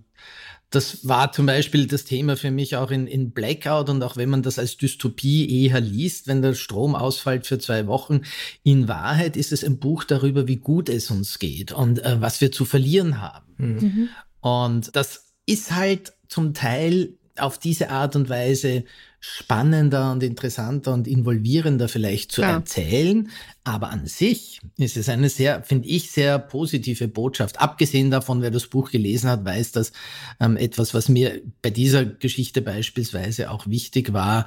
das 0.72 1.06
war 1.06 1.32
zum 1.32 1.46
Beispiel 1.46 1.86
das 1.86 2.04
Thema 2.04 2.36
für 2.36 2.50
mich 2.50 2.76
auch 2.76 2.90
in, 2.90 3.06
in 3.06 3.30
Blackout 3.30 3.90
und 3.90 4.02
auch 4.02 4.16
wenn 4.16 4.30
man 4.30 4.42
das 4.42 4.58
als 4.58 4.76
Dystopie 4.76 5.64
eher 5.64 5.80
liest, 5.80 6.26
wenn 6.26 6.42
der 6.42 6.54
Strom 6.54 6.94
ausfällt 6.94 7.46
für 7.46 7.58
zwei 7.58 7.86
Wochen, 7.86 8.22
in 8.62 8.88
Wahrheit 8.88 9.36
ist 9.36 9.52
es 9.52 9.62
ein 9.62 9.78
Buch 9.78 10.04
darüber, 10.04 10.48
wie 10.48 10.56
gut 10.56 10.88
es 10.88 11.10
uns 11.10 11.38
geht 11.38 11.72
und 11.72 12.04
äh, 12.04 12.20
was 12.20 12.40
wir 12.40 12.50
zu 12.52 12.64
verlieren 12.64 13.20
haben. 13.20 13.54
Mhm. 13.58 14.08
Und 14.40 14.96
das 14.96 15.34
ist 15.46 15.74
halt 15.74 16.14
zum 16.28 16.54
Teil 16.54 17.18
auf 17.38 17.58
diese 17.58 17.90
Art 17.90 18.16
und 18.16 18.28
Weise 18.28 18.84
spannender 19.20 20.10
und 20.10 20.22
interessanter 20.22 20.92
und 20.92 21.06
involvierender 21.06 21.88
vielleicht 21.88 22.32
zu 22.32 22.42
ja. 22.42 22.54
erzählen. 22.54 23.30
Aber 23.62 23.90
an 23.90 24.06
sich 24.06 24.60
ist 24.78 24.96
es 24.96 25.08
eine 25.08 25.28
sehr, 25.28 25.62
finde 25.62 25.88
ich, 25.88 26.10
sehr 26.10 26.40
positive 26.40 27.06
Botschaft. 27.06 27.60
Abgesehen 27.60 28.10
davon, 28.10 28.42
wer 28.42 28.50
das 28.50 28.66
Buch 28.66 28.90
gelesen 28.90 29.30
hat, 29.30 29.44
weiß, 29.44 29.72
dass 29.72 29.92
ähm, 30.40 30.56
etwas, 30.56 30.92
was 30.92 31.08
mir 31.08 31.40
bei 31.62 31.70
dieser 31.70 32.04
Geschichte 32.04 32.62
beispielsweise 32.62 33.50
auch 33.50 33.68
wichtig 33.68 34.12
war, 34.12 34.46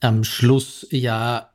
am 0.00 0.24
Schluss 0.24 0.86
ja 0.90 1.52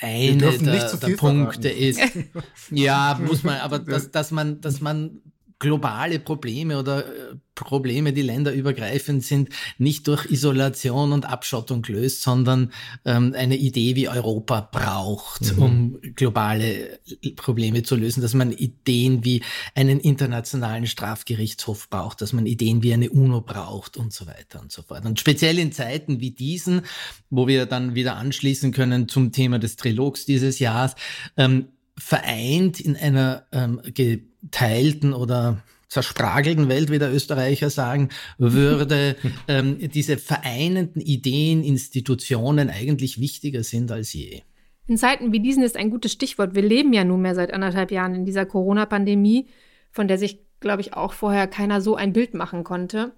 eine 0.00 0.58
der, 0.58 0.96
der 0.96 1.16
Punkte 1.16 1.68
ist. 1.68 2.00
ja, 2.70 3.20
muss 3.22 3.42
man, 3.42 3.60
aber 3.60 3.80
dass, 3.80 4.10
dass 4.10 4.30
man, 4.30 4.60
dass 4.60 4.80
man 4.80 5.20
globale 5.58 6.18
Probleme 6.20 6.78
oder 6.78 7.06
äh, 7.06 7.34
Probleme, 7.54 8.12
die 8.12 8.22
länderübergreifend 8.22 9.24
sind, 9.24 9.48
nicht 9.78 10.06
durch 10.06 10.30
Isolation 10.30 11.12
und 11.12 11.26
Abschottung 11.26 11.84
löst, 11.88 12.22
sondern 12.22 12.72
ähm, 13.04 13.34
eine 13.36 13.56
Idee, 13.56 13.96
wie 13.96 14.08
Europa 14.08 14.60
braucht, 14.60 15.56
mhm. 15.56 15.62
um 15.62 16.00
globale 16.14 17.00
Probleme 17.34 17.82
zu 17.82 17.96
lösen, 17.96 18.20
dass 18.20 18.34
man 18.34 18.52
Ideen 18.52 19.24
wie 19.24 19.42
einen 19.74 19.98
internationalen 19.98 20.86
Strafgerichtshof 20.86 21.90
braucht, 21.90 22.20
dass 22.20 22.32
man 22.32 22.46
Ideen 22.46 22.82
wie 22.84 22.94
eine 22.94 23.10
UNO 23.10 23.40
braucht 23.40 23.96
und 23.96 24.12
so 24.12 24.26
weiter 24.28 24.60
und 24.60 24.70
so 24.70 24.82
fort. 24.82 25.04
Und 25.04 25.18
speziell 25.18 25.58
in 25.58 25.72
Zeiten 25.72 26.20
wie 26.20 26.30
diesen, 26.30 26.82
wo 27.28 27.48
wir 27.48 27.66
dann 27.66 27.96
wieder 27.96 28.16
anschließen 28.16 28.72
können 28.72 29.08
zum 29.08 29.32
Thema 29.32 29.58
des 29.58 29.74
Trilogs 29.74 30.24
dieses 30.24 30.60
Jahres, 30.60 30.94
ähm, 31.36 31.66
vereint 31.98 32.80
in 32.80 32.96
einer 32.96 33.44
ähm, 33.52 33.80
geteilten 33.94 35.12
oder 35.12 35.62
zerspragelten 35.88 36.68
Welt, 36.68 36.90
wie 36.90 36.98
der 36.98 37.12
Österreicher 37.12 37.70
sagen 37.70 38.10
würde, 38.36 39.16
ähm, 39.48 39.78
diese 39.90 40.18
vereinenden 40.18 41.00
Ideen, 41.00 41.64
Institutionen 41.64 42.70
eigentlich 42.70 43.20
wichtiger 43.20 43.62
sind 43.64 43.90
als 43.90 44.12
je. 44.12 44.42
In 44.86 44.96
Zeiten 44.96 45.32
wie 45.32 45.40
diesen 45.40 45.62
ist 45.62 45.76
ein 45.76 45.90
gutes 45.90 46.12
Stichwort. 46.12 46.54
Wir 46.54 46.62
leben 46.62 46.92
ja 46.92 47.04
nunmehr 47.04 47.34
seit 47.34 47.52
anderthalb 47.52 47.90
Jahren 47.90 48.14
in 48.14 48.24
dieser 48.24 48.46
Corona-Pandemie, 48.46 49.48
von 49.90 50.08
der 50.08 50.18
sich, 50.18 50.40
glaube 50.60 50.80
ich, 50.80 50.94
auch 50.94 51.12
vorher 51.12 51.46
keiner 51.46 51.80
so 51.80 51.94
ein 51.94 52.12
Bild 52.12 52.34
machen 52.34 52.64
konnte. 52.64 53.12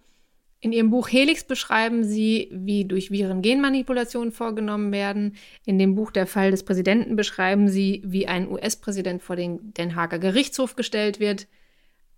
In 0.63 0.73
Ihrem 0.73 0.91
Buch 0.91 1.09
Helix 1.09 1.43
beschreiben 1.45 2.05
Sie, 2.05 2.49
wie 2.53 2.85
durch 2.85 3.11
Viren 3.11 3.41
Genmanipulationen 3.41 4.31
vorgenommen 4.31 4.93
werden. 4.93 5.37
In 5.65 5.79
dem 5.79 5.95
Buch 5.95 6.11
Der 6.11 6.27
Fall 6.27 6.51
des 6.51 6.65
Präsidenten 6.65 7.17
beschreiben 7.17 7.69
Sie, 7.69 8.03
wie 8.05 8.27
ein 8.27 8.47
US-Präsident 8.47 9.23
vor 9.23 9.37
den 9.37 9.73
Den 9.73 9.97
Haager 9.97 10.19
Gerichtshof 10.19 10.77
gestellt 10.77 11.19
wird. 11.19 11.49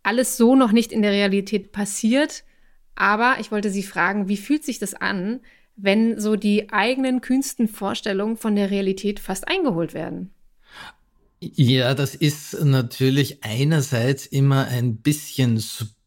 Alles 0.02 0.37
so 0.37 0.56
noch 0.56 0.72
nicht 0.72 0.90
in 0.90 1.02
der 1.02 1.12
Realität 1.12 1.70
passiert. 1.70 2.42
Aber 2.96 3.37
ich 3.38 3.52
wollte 3.52 3.70
Sie 3.70 3.84
fragen, 3.84 4.28
wie 4.28 4.37
fühlt 4.37 4.64
sich 4.64 4.80
das 4.80 4.94
an, 4.94 5.38
wenn 5.76 6.20
so 6.20 6.34
die 6.34 6.70
eigenen 6.72 7.20
kühnsten 7.20 7.68
Vorstellungen 7.68 8.37
von 8.37 8.56
der 8.56 8.72
Realität 8.72 9.20
fast 9.20 9.46
eingeholt 9.46 9.94
werden? 9.94 10.32
Ja, 11.40 11.94
das 11.94 12.16
ist 12.16 12.61
natürlich 12.64 13.44
einerseits 13.44 14.26
immer 14.26 14.66
ein 14.66 14.96
bisschen 14.96 15.58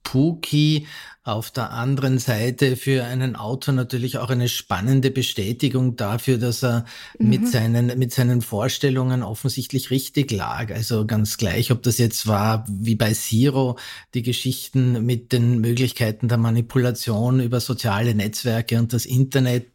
spooky, 0.06 0.88
auf 1.24 1.50
der 1.50 1.72
anderen 1.72 2.20
Seite 2.20 2.76
für 2.76 3.04
einen 3.04 3.36
Autor 3.36 3.74
natürlich 3.74 4.20
auch 4.20 4.30
eine 4.30 4.48
spannende 4.48 5.10
Bestätigung 5.10 5.96
dafür, 5.96 6.38
dass 6.38 6.64
er 6.64 6.86
mhm. 7.18 7.30
mit 7.30 7.48
seinen, 7.48 7.98
mit 7.98 8.14
seinen 8.14 8.44
Vorstellungen 8.44 9.24
offensichtlich 9.24 9.90
richtig 9.90 10.32
lag. 10.32 10.72
Also 10.72 11.08
ganz 11.08 11.38
gleich, 11.38 11.72
ob 11.72 11.82
das 11.82 11.98
jetzt 11.98 12.28
war, 12.28 12.64
wie 12.70 12.94
bei 12.94 13.12
Zero, 13.14 13.80
die 14.14 14.22
Geschichten 14.22 15.04
mit 15.04 15.32
den 15.32 15.62
Möglichkeiten 15.62 16.28
der 16.28 16.38
Manipulation 16.38 17.40
über 17.40 17.60
soziale 17.60 18.14
Netzwerke 18.14 18.78
und 18.78 18.94
das 18.94 19.08
Internet, 19.08 19.66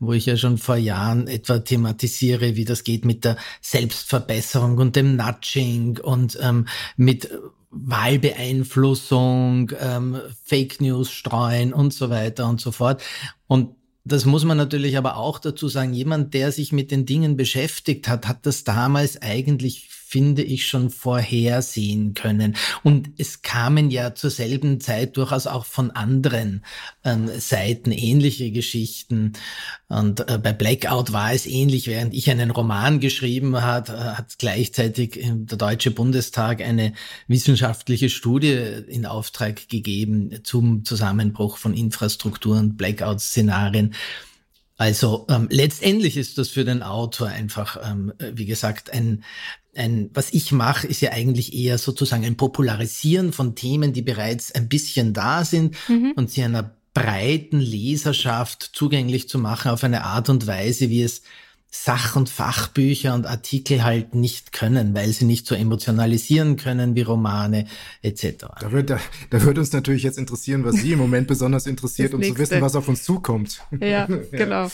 wo 0.00 0.12
ich 0.12 0.26
ja 0.26 0.36
schon 0.36 0.58
vor 0.58 0.76
Jahren 0.76 1.28
etwa 1.28 1.60
thematisiere, 1.60 2.56
wie 2.56 2.66
das 2.66 2.84
geht 2.84 3.06
mit 3.06 3.24
der 3.24 3.38
Selbstverbesserung 3.62 4.76
und 4.76 4.96
dem 4.96 5.16
Nudging 5.16 5.98
und 5.98 6.38
ähm, 6.42 6.66
mit 6.98 7.30
Wahlbeeinflussung, 7.70 9.72
ähm, 9.80 10.20
Fake 10.44 10.80
News 10.80 11.10
streuen 11.10 11.72
und 11.72 11.94
so 11.94 12.10
weiter 12.10 12.48
und 12.48 12.60
so 12.60 12.72
fort. 12.72 13.02
Und 13.46 13.76
das 14.04 14.24
muss 14.24 14.44
man 14.44 14.56
natürlich 14.56 14.96
aber 14.96 15.16
auch 15.16 15.38
dazu 15.38 15.68
sagen, 15.68 15.92
jemand, 15.92 16.34
der 16.34 16.52
sich 16.52 16.72
mit 16.72 16.90
den 16.90 17.06
Dingen 17.06 17.36
beschäftigt 17.36 18.08
hat, 18.08 18.26
hat 18.26 18.46
das 18.46 18.64
damals 18.64 19.20
eigentlich 19.22 19.88
finde 20.10 20.42
ich, 20.42 20.66
schon 20.66 20.90
vorhersehen 20.90 22.14
können. 22.14 22.56
Und 22.82 23.10
es 23.16 23.42
kamen 23.42 23.92
ja 23.92 24.12
zur 24.12 24.30
selben 24.30 24.80
Zeit 24.80 25.16
durchaus 25.16 25.46
auch 25.46 25.64
von 25.64 25.92
anderen 25.92 26.64
äh, 27.04 27.16
Seiten 27.38 27.92
ähnliche 27.92 28.50
Geschichten. 28.50 29.34
Und 29.86 30.28
äh, 30.28 30.38
bei 30.38 30.52
Blackout 30.52 31.12
war 31.12 31.32
es 31.32 31.46
ähnlich, 31.46 31.86
während 31.86 32.12
ich 32.12 32.28
einen 32.28 32.50
Roman 32.50 32.98
geschrieben 32.98 33.62
hat, 33.62 33.88
äh, 33.88 33.92
hat 33.92 34.36
gleichzeitig 34.38 35.20
der 35.22 35.56
Deutsche 35.56 35.92
Bundestag 35.92 36.60
eine 36.60 36.92
wissenschaftliche 37.28 38.10
Studie 38.10 38.58
in 38.88 39.06
Auftrag 39.06 39.68
gegeben 39.68 40.40
zum 40.42 40.84
Zusammenbruch 40.84 41.56
von 41.56 41.72
Infrastruktur 41.72 42.58
und 42.58 42.76
Blackout-Szenarien. 42.76 43.94
Also 44.80 45.26
ähm, 45.28 45.46
letztendlich 45.50 46.16
ist 46.16 46.38
das 46.38 46.48
für 46.48 46.64
den 46.64 46.82
Autor 46.82 47.28
einfach, 47.28 47.76
ähm, 47.84 48.14
wie 48.18 48.46
gesagt, 48.46 48.90
ein, 48.90 49.24
ein, 49.76 50.08
was 50.14 50.32
ich 50.32 50.52
mache, 50.52 50.86
ist 50.86 51.02
ja 51.02 51.12
eigentlich 51.12 51.52
eher 51.52 51.76
sozusagen 51.76 52.24
ein 52.24 52.38
Popularisieren 52.38 53.34
von 53.34 53.54
Themen, 53.54 53.92
die 53.92 54.00
bereits 54.00 54.52
ein 54.52 54.70
bisschen 54.70 55.12
da 55.12 55.44
sind 55.44 55.76
mhm. 55.86 56.14
und 56.16 56.30
sie 56.30 56.42
einer 56.42 56.74
breiten 56.94 57.60
Leserschaft 57.60 58.70
zugänglich 58.72 59.28
zu 59.28 59.38
machen 59.38 59.70
auf 59.70 59.84
eine 59.84 60.02
Art 60.02 60.30
und 60.30 60.46
Weise, 60.46 60.88
wie 60.88 61.02
es 61.02 61.20
Sach- 61.72 62.16
und 62.16 62.28
Fachbücher 62.28 63.14
und 63.14 63.26
Artikel 63.26 63.84
halt 63.84 64.12
nicht 64.12 64.52
können, 64.52 64.92
weil 64.92 65.12
sie 65.12 65.24
nicht 65.24 65.46
so 65.46 65.54
emotionalisieren 65.54 66.56
können 66.56 66.96
wie 66.96 67.02
Romane 67.02 67.66
etc. 68.02 68.46
Da 68.60 68.72
wird, 68.72 68.90
da, 68.90 68.98
da 69.30 69.42
wird 69.42 69.56
uns 69.56 69.72
natürlich 69.72 70.02
jetzt 70.02 70.18
interessieren, 70.18 70.64
was 70.64 70.74
Sie 70.76 70.92
im 70.92 70.98
Moment 70.98 71.28
besonders 71.28 71.66
interessiert, 71.66 72.12
um 72.12 72.22
zu 72.22 72.36
wissen, 72.36 72.60
was 72.60 72.74
auf 72.74 72.88
uns 72.88 73.04
zukommt. 73.04 73.60
Ja, 73.80 74.06
genau. 74.32 74.66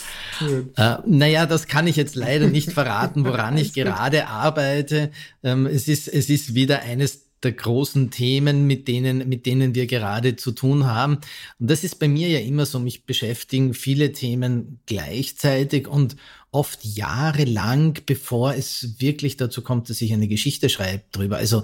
äh, 0.76 0.97
naja, 1.07 1.45
das 1.45 1.67
kann 1.67 1.87
ich 1.87 1.97
jetzt 1.97 2.15
leider 2.15 2.47
nicht 2.47 2.73
verraten, 2.73 3.26
woran 3.26 3.59
ich 3.59 3.75
gerade 3.75 4.29
arbeite. 4.29 5.11
Ähm, 5.43 5.67
es, 5.67 5.88
ist, 5.88 6.09
es 6.09 6.31
ist 6.31 6.55
wieder 6.55 6.81
eines 6.81 7.25
der 7.43 7.52
großen 7.52 8.11
Themen, 8.11 8.66
mit 8.66 8.88
denen, 8.88 9.28
mit 9.28 9.47
denen 9.47 9.75
wir 9.75 9.87
gerade 9.87 10.37
zu 10.37 10.52
tun 10.52 10.87
haben. 10.87 11.19
Und 11.59 11.71
das 11.71 11.85
ist 11.85 11.99
bei 11.99 12.09
mir 12.09 12.28
ja 12.28 12.40
immer 12.40 12.66
so, 12.66 12.78
mich 12.78 13.05
beschäftigen 13.05 13.75
viele 13.75 14.12
Themen 14.12 14.81
gleichzeitig 14.87 15.88
und 15.88 16.16
oft 16.50 16.85
jahrelang, 16.85 17.99
bevor 18.07 18.55
es 18.55 19.00
wirklich 19.00 19.37
dazu 19.37 19.62
kommt, 19.62 19.90
dass 19.90 20.00
ich 20.00 20.12
eine 20.12 20.28
Geschichte 20.28 20.69
schreibe 20.69 21.05
drüber. 21.12 21.37
Also 21.37 21.62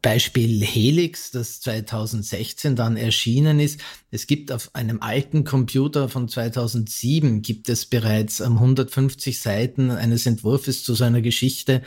Beispiel 0.00 0.64
Helix, 0.64 1.32
das 1.32 1.60
2016 1.60 2.76
dann 2.76 2.96
erschienen 2.96 3.58
ist. 3.58 3.80
Es 4.12 4.28
gibt 4.28 4.52
auf 4.52 4.74
einem 4.74 5.02
alten 5.02 5.42
Computer 5.42 6.08
von 6.08 6.28
2007 6.28 7.42
gibt 7.42 7.68
es 7.68 7.84
bereits 7.84 8.40
150 8.40 9.40
Seiten 9.40 9.90
eines 9.90 10.26
Entwurfs 10.26 10.84
zu 10.84 10.94
seiner 10.94 11.20
Geschichte 11.20 11.82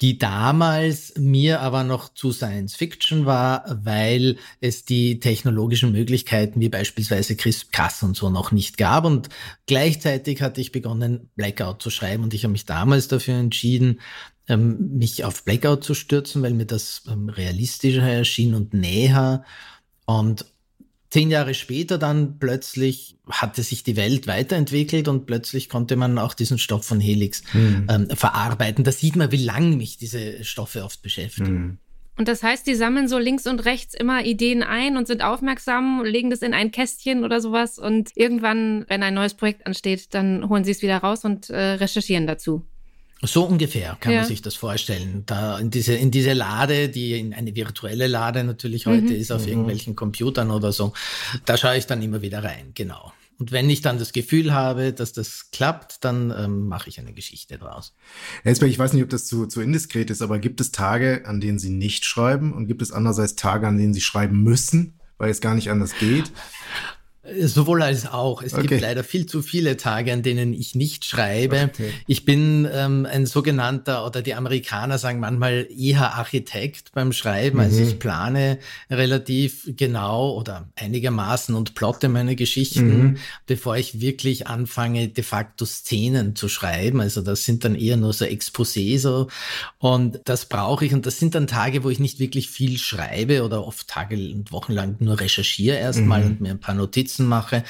die 0.00 0.18
damals 0.18 1.14
mir 1.16 1.60
aber 1.60 1.82
noch 1.82 2.14
zu 2.14 2.30
Science 2.30 2.76
Fiction 2.76 3.26
war, 3.26 3.64
weil 3.82 4.36
es 4.60 4.84
die 4.84 5.18
technologischen 5.18 5.90
Möglichkeiten 5.90 6.60
wie 6.60 6.68
beispielsweise 6.68 7.34
CRISPR-Cas 7.34 8.04
und 8.04 8.16
so 8.16 8.30
noch 8.30 8.52
nicht 8.52 8.78
gab. 8.78 9.04
Und 9.04 9.28
gleichzeitig 9.66 10.40
hatte 10.40 10.60
ich 10.60 10.70
begonnen, 10.70 11.30
Blackout 11.34 11.82
zu 11.82 11.90
schreiben 11.90 12.22
und 12.22 12.32
ich 12.32 12.44
habe 12.44 12.52
mich 12.52 12.64
damals 12.64 13.08
dafür 13.08 13.34
entschieden, 13.34 14.00
ähm, 14.48 14.96
mich 14.96 15.24
auf 15.24 15.44
Blackout 15.44 15.82
zu 15.82 15.94
stürzen, 15.94 16.42
weil 16.42 16.54
mir 16.54 16.66
das 16.66 17.02
ähm, 17.08 17.28
realistischer 17.28 18.08
erschien 18.08 18.54
und 18.54 18.74
näher. 18.74 19.44
Und 20.06 20.46
Zehn 21.10 21.30
Jahre 21.30 21.54
später 21.54 21.96
dann 21.96 22.38
plötzlich 22.38 23.16
hatte 23.28 23.62
sich 23.62 23.82
die 23.82 23.96
Welt 23.96 24.26
weiterentwickelt 24.26 25.08
und 25.08 25.26
plötzlich 25.26 25.70
konnte 25.70 25.96
man 25.96 26.18
auch 26.18 26.34
diesen 26.34 26.58
Stoff 26.58 26.84
von 26.84 27.00
Helix 27.00 27.42
hm. 27.52 27.86
ähm, 27.88 28.10
verarbeiten. 28.10 28.84
Da 28.84 28.92
sieht 28.92 29.16
man, 29.16 29.32
wie 29.32 29.42
lang 29.42 29.78
mich 29.78 29.96
diese 29.96 30.44
Stoffe 30.44 30.84
oft 30.84 31.00
beschäftigen. 31.00 31.46
Hm. 31.46 31.78
Und 32.18 32.26
das 32.26 32.42
heißt, 32.42 32.66
die 32.66 32.74
sammeln 32.74 33.06
so 33.06 33.16
links 33.16 33.46
und 33.46 33.64
rechts 33.64 33.94
immer 33.94 34.24
Ideen 34.24 34.64
ein 34.64 34.96
und 34.96 35.06
sind 35.06 35.22
aufmerksam, 35.22 36.02
legen 36.04 36.30
das 36.30 36.42
in 36.42 36.52
ein 36.52 36.72
Kästchen 36.72 37.24
oder 37.24 37.40
sowas 37.40 37.78
und 37.78 38.10
irgendwann, 38.16 38.84
wenn 38.88 39.04
ein 39.04 39.14
neues 39.14 39.34
Projekt 39.34 39.66
ansteht, 39.66 40.14
dann 40.14 40.48
holen 40.48 40.64
sie 40.64 40.72
es 40.72 40.82
wieder 40.82 40.98
raus 40.98 41.24
und 41.24 41.48
äh, 41.48 41.74
recherchieren 41.74 42.26
dazu. 42.26 42.66
So 43.22 43.44
ungefähr 43.44 43.96
kann 44.00 44.12
ja. 44.12 44.20
man 44.20 44.28
sich 44.28 44.42
das 44.42 44.54
vorstellen. 44.54 45.24
Da 45.26 45.58
in 45.58 45.70
diese, 45.70 45.94
in 45.94 46.10
diese 46.10 46.34
Lade, 46.34 46.88
die 46.88 47.18
in 47.18 47.34
eine 47.34 47.54
virtuelle 47.54 48.06
Lade 48.06 48.44
natürlich 48.44 48.86
heute 48.86 49.12
mhm. 49.12 49.20
ist 49.20 49.32
auf 49.32 49.42
mhm. 49.42 49.48
irgendwelchen 49.48 49.96
Computern 49.96 50.50
oder 50.50 50.72
so, 50.72 50.92
da 51.44 51.56
schaue 51.56 51.76
ich 51.76 51.86
dann 51.86 52.00
immer 52.02 52.22
wieder 52.22 52.44
rein, 52.44 52.70
genau. 52.74 53.12
Und 53.38 53.52
wenn 53.52 53.70
ich 53.70 53.82
dann 53.82 53.98
das 53.98 54.12
Gefühl 54.12 54.52
habe, 54.52 54.92
dass 54.92 55.12
das 55.12 55.50
klappt, 55.52 56.04
dann 56.04 56.34
ähm, 56.36 56.66
mache 56.66 56.88
ich 56.88 56.98
eine 56.98 57.12
Geschichte 57.12 57.56
draus. 57.56 57.94
Elsbeth, 58.42 58.68
ich 58.68 58.78
weiß 58.78 58.92
nicht, 58.92 59.04
ob 59.04 59.10
das 59.10 59.26
zu, 59.26 59.46
zu 59.46 59.60
indiskret 59.60 60.10
ist, 60.10 60.22
aber 60.22 60.40
gibt 60.40 60.60
es 60.60 60.72
Tage, 60.72 61.22
an 61.24 61.40
denen 61.40 61.60
Sie 61.60 61.70
nicht 61.70 62.04
schreiben 62.04 62.52
und 62.52 62.66
gibt 62.66 62.82
es 62.82 62.90
andererseits 62.90 63.36
Tage, 63.36 63.68
an 63.68 63.78
denen 63.78 63.94
Sie 63.94 64.00
schreiben 64.00 64.42
müssen, 64.42 64.98
weil 65.18 65.30
es 65.30 65.40
gar 65.40 65.54
nicht 65.54 65.70
anders 65.70 65.94
geht? 65.98 66.32
Sowohl 67.42 67.82
als 67.82 68.06
auch. 68.06 68.42
Es 68.42 68.54
okay. 68.54 68.66
gibt 68.66 68.80
leider 68.82 69.04
viel 69.04 69.26
zu 69.26 69.42
viele 69.42 69.76
Tage, 69.76 70.12
an 70.12 70.22
denen 70.22 70.52
ich 70.52 70.74
nicht 70.74 71.04
schreibe. 71.04 71.70
Okay. 71.72 71.92
Ich 72.06 72.24
bin 72.24 72.68
ähm, 72.72 73.06
ein 73.10 73.26
sogenannter, 73.26 74.06
oder 74.06 74.22
die 74.22 74.34
Amerikaner 74.34 74.98
sagen 74.98 75.20
manchmal 75.20 75.66
eher 75.76 76.14
Architekt 76.14 76.92
beim 76.92 77.12
Schreiben. 77.12 77.60
Also 77.60 77.76
mhm. 77.76 77.78
Also 77.78 77.92
ich 77.92 77.98
plane 77.98 78.58
relativ 78.90 79.70
genau 79.76 80.32
oder 80.32 80.68
einigermaßen 80.74 81.54
und 81.54 81.74
plotte 81.74 82.08
meine 82.08 82.34
Geschichten, 82.34 82.98
mhm. 82.98 83.16
bevor 83.46 83.76
ich 83.76 84.00
wirklich 84.00 84.46
anfange, 84.46 85.08
de 85.08 85.24
facto 85.24 85.64
Szenen 85.64 86.34
zu 86.34 86.48
schreiben. 86.48 87.00
Also 87.00 87.22
das 87.22 87.44
sind 87.44 87.64
dann 87.64 87.74
eher 87.74 87.96
nur 87.96 88.12
so 88.12 88.24
Exposé 88.24 88.98
so. 88.98 89.28
Und 89.78 90.20
das 90.24 90.46
brauche 90.46 90.84
ich. 90.84 90.94
Und 90.94 91.06
das 91.06 91.18
sind 91.18 91.34
dann 91.34 91.46
Tage, 91.46 91.84
wo 91.84 91.90
ich 91.90 92.00
nicht 92.00 92.18
wirklich 92.18 92.48
viel 92.48 92.78
schreibe 92.78 93.44
oder 93.44 93.66
oft 93.66 93.86
Tage 93.88 94.16
und 94.16 94.50
Wochen 94.52 94.72
lang 94.72 94.96
nur 94.98 95.20
recherchiere 95.20 95.76
erstmal 95.76 96.24
mhm. 96.24 96.26
und 96.26 96.40
mir 96.40 96.50
ein 96.50 96.60
paar 96.60 96.74
Notizen 96.74 97.17
Notizen 97.18 97.26
mache. 97.26 97.64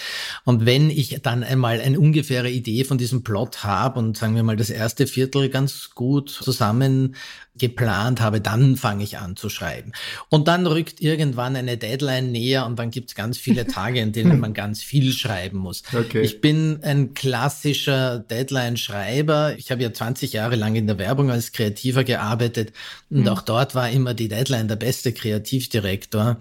Und 0.44 0.66
wenn 0.66 0.90
ich 0.90 1.20
dann 1.22 1.42
einmal 1.42 1.80
eine 1.80 1.98
ungefähre 1.98 2.50
Idee 2.50 2.84
von 2.84 2.98
diesem 2.98 3.22
Plot 3.22 3.64
habe 3.64 3.98
und 3.98 4.16
sagen 4.16 4.34
wir 4.34 4.42
mal 4.42 4.56
das 4.56 4.70
erste 4.70 5.06
Viertel 5.06 5.48
ganz 5.48 5.90
gut 5.94 6.30
zusammen 6.30 7.16
geplant 7.58 8.20
habe, 8.20 8.40
dann 8.40 8.76
fange 8.76 9.04
ich 9.04 9.18
an 9.18 9.36
zu 9.36 9.48
schreiben. 9.48 9.92
Und 10.28 10.48
dann 10.48 10.66
rückt 10.66 11.00
irgendwann 11.00 11.56
eine 11.56 11.76
Deadline 11.76 12.32
näher 12.32 12.66
und 12.66 12.78
dann 12.78 12.90
gibt 12.90 13.10
es 13.10 13.14
ganz 13.14 13.38
viele 13.38 13.66
Tage, 13.78 14.00
in 14.00 14.12
denen 14.12 14.40
man 14.40 14.54
ganz 14.54 14.82
viel 14.82 15.12
schreiben 15.12 15.58
muss. 15.58 15.82
Okay. 15.92 16.22
Ich 16.22 16.40
bin 16.40 16.80
ein 16.82 17.14
klassischer 17.14 18.18
Deadline-Schreiber. 18.18 19.54
Ich 19.56 19.70
habe 19.70 19.82
ja 19.82 19.92
20 19.92 20.32
Jahre 20.32 20.56
lang 20.56 20.74
in 20.74 20.86
der 20.86 20.98
Werbung 20.98 21.30
als 21.30 21.52
Kreativer 21.52 22.04
gearbeitet 22.04 22.72
und 23.10 23.22
mhm. 23.22 23.28
auch 23.28 23.42
dort 23.42 23.74
war 23.74 23.90
immer 23.90 24.14
die 24.14 24.28
Deadline 24.28 24.68
der 24.68 24.76
beste 24.76 25.12
Kreativdirektor. 25.12 26.38